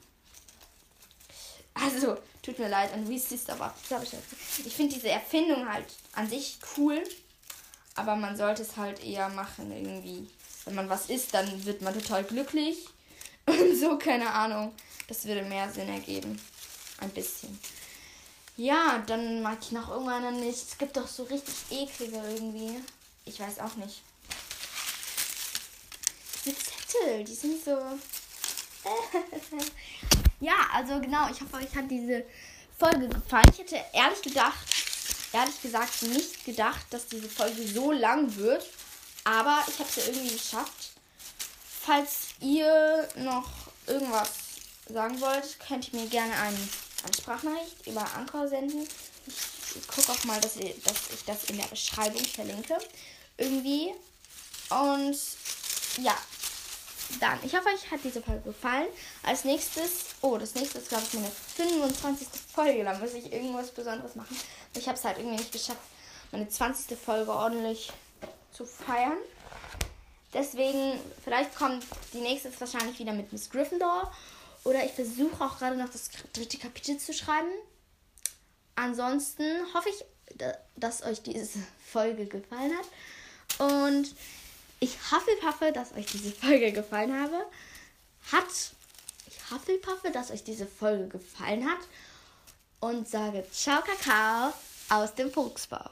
Also, 1.75 2.17
tut 2.41 2.57
mir 2.57 2.69
leid 2.69 2.93
an 2.93 3.05
Reese's, 3.05 3.49
aber 3.49 3.73
ich, 4.01 4.65
ich 4.65 4.73
finde 4.73 4.95
diese 4.95 5.09
Erfindung 5.09 5.71
halt 5.71 5.85
an 6.13 6.27
sich 6.27 6.57
cool, 6.77 7.03
aber 7.95 8.15
man 8.15 8.35
sollte 8.35 8.63
es 8.63 8.77
halt 8.77 9.03
eher 9.03 9.29
machen 9.29 9.71
irgendwie. 9.71 10.27
Wenn 10.65 10.75
man 10.75 10.89
was 10.89 11.09
isst, 11.09 11.33
dann 11.33 11.65
wird 11.65 11.81
man 11.81 11.93
total 11.93 12.23
glücklich 12.23 12.87
und 13.45 13.75
so, 13.77 13.97
keine 13.97 14.31
Ahnung. 14.31 14.73
Das 15.07 15.25
würde 15.25 15.43
mehr 15.43 15.71
Sinn 15.71 15.89
ergeben. 15.89 16.41
Ein 16.99 17.11
bisschen. 17.11 17.59
Ja, 18.57 19.03
dann 19.05 19.43
mag 19.43 19.57
ich 19.61 19.71
noch 19.71 19.89
irgendwann 19.89 20.39
nicht. 20.39 20.57
Es 20.57 20.77
gibt 20.77 20.97
doch 20.97 21.07
so 21.07 21.23
richtig 21.23 21.53
eklige 21.69 22.15
irgendwie. 22.15 22.81
Ich 23.25 23.39
weiß 23.39 23.59
auch 23.59 23.75
nicht 23.75 24.01
diese 26.45 26.57
Zettel, 26.57 27.23
die 27.23 27.33
sind 27.33 27.63
so. 27.63 27.77
ja, 30.39 30.55
also 30.73 30.99
genau, 30.99 31.29
ich 31.29 31.41
hoffe, 31.41 31.57
euch 31.57 31.75
hat 31.75 31.89
diese 31.89 32.25
Folge 32.77 33.07
gefallen. 33.07 33.49
Ich 33.51 33.59
hätte 33.59 33.79
ehrlich 33.93 34.21
gedacht, 34.21 34.65
ehrlich 35.31 35.61
gesagt 35.61 36.01
nicht 36.03 36.45
gedacht, 36.45 36.85
dass 36.89 37.07
diese 37.07 37.29
Folge 37.29 37.67
so 37.67 37.91
lang 37.91 38.35
wird. 38.37 38.65
Aber 39.23 39.63
ich 39.67 39.79
habe 39.79 39.89
es 39.89 39.95
ja 39.95 40.03
irgendwie 40.05 40.35
geschafft. 40.35 40.91
Falls 41.81 42.29
ihr 42.39 43.07
noch 43.15 43.49
irgendwas 43.87 44.29
sagen 44.87 45.19
wollt, 45.19 45.59
könnt 45.59 45.91
ihr 45.91 45.99
mir 45.99 46.07
gerne 46.07 46.33
eine, 46.35 46.57
Sprachnachricht 47.15 47.85
über 47.85 48.01
Anchor 48.15 48.47
senden. 48.47 48.87
Ich, 49.27 49.77
ich 49.79 49.87
gucke 49.87 50.11
auch 50.11 50.23
mal, 50.23 50.41
dass, 50.41 50.55
ihr, 50.55 50.73
dass 50.83 51.11
ich 51.13 51.23
das 51.25 51.43
in 51.45 51.57
der 51.57 51.67
Beschreibung 51.67 52.23
verlinke. 52.25 52.77
Irgendwie. 53.37 53.93
Und 54.69 55.17
ja, 56.01 56.17
dann, 57.19 57.39
ich 57.43 57.55
hoffe, 57.55 57.69
euch 57.69 57.89
hat 57.91 57.99
diese 58.03 58.21
Folge 58.21 58.41
gefallen. 58.41 58.87
Als 59.23 59.45
nächstes, 59.45 60.15
oh, 60.21 60.37
das 60.37 60.55
nächste 60.55 60.79
ist, 60.79 60.89
glaube 60.89 61.03
ich, 61.05 61.13
meine 61.13 61.29
25. 61.29 62.27
Folge. 62.53 62.83
Da 62.83 62.97
muss 62.97 63.13
ich 63.13 63.31
irgendwas 63.31 63.71
Besonderes 63.71 64.15
machen. 64.15 64.37
Ich 64.75 64.87
habe 64.87 64.97
es 64.97 65.03
halt 65.03 65.17
irgendwie 65.17 65.37
nicht 65.37 65.51
geschafft, 65.51 65.79
meine 66.31 66.49
20. 66.49 66.97
Folge 66.97 67.31
ordentlich 67.31 67.91
zu 68.51 68.65
feiern. 68.65 69.17
Deswegen, 70.33 70.99
vielleicht 71.23 71.55
kommt 71.55 71.85
die 72.13 72.19
nächste 72.19 72.51
wahrscheinlich 72.59 72.99
wieder 72.99 73.13
mit 73.13 73.31
Miss 73.31 73.49
Gryffindor. 73.49 74.11
Oder 74.63 74.83
ich 74.83 74.91
versuche 74.91 75.43
auch 75.43 75.57
gerade 75.59 75.77
noch 75.77 75.89
das 75.89 76.09
dritte 76.33 76.57
Kapitel 76.57 76.97
zu 76.97 77.13
schreiben. 77.13 77.49
Ansonsten 78.75 79.43
hoffe 79.73 79.89
ich, 79.89 80.03
dass 80.75 81.03
euch 81.03 81.21
diese 81.21 81.59
Folge 81.91 82.25
gefallen 82.25 82.73
hat. 82.75 83.69
Und 83.69 84.13
ich 84.85 84.97
Hufflepuffe, 85.11 85.71
dass 85.71 85.93
euch 85.93 86.05
diese 86.05 86.31
Folge 86.31 86.71
gefallen 86.71 87.19
habe. 87.19 87.37
Hat. 88.31 88.71
Ich 89.27 89.51
Hufflepuffe, 89.51 90.11
dass 90.11 90.31
euch 90.31 90.43
diese 90.43 90.67
Folge 90.67 91.07
gefallen 91.07 91.65
hat. 91.65 91.79
Und 92.79 93.07
sage 93.07 93.43
Ciao 93.51 93.81
Kakao 93.81 94.53
aus 94.89 95.15
dem 95.15 95.31
Fuchsbau. 95.31 95.89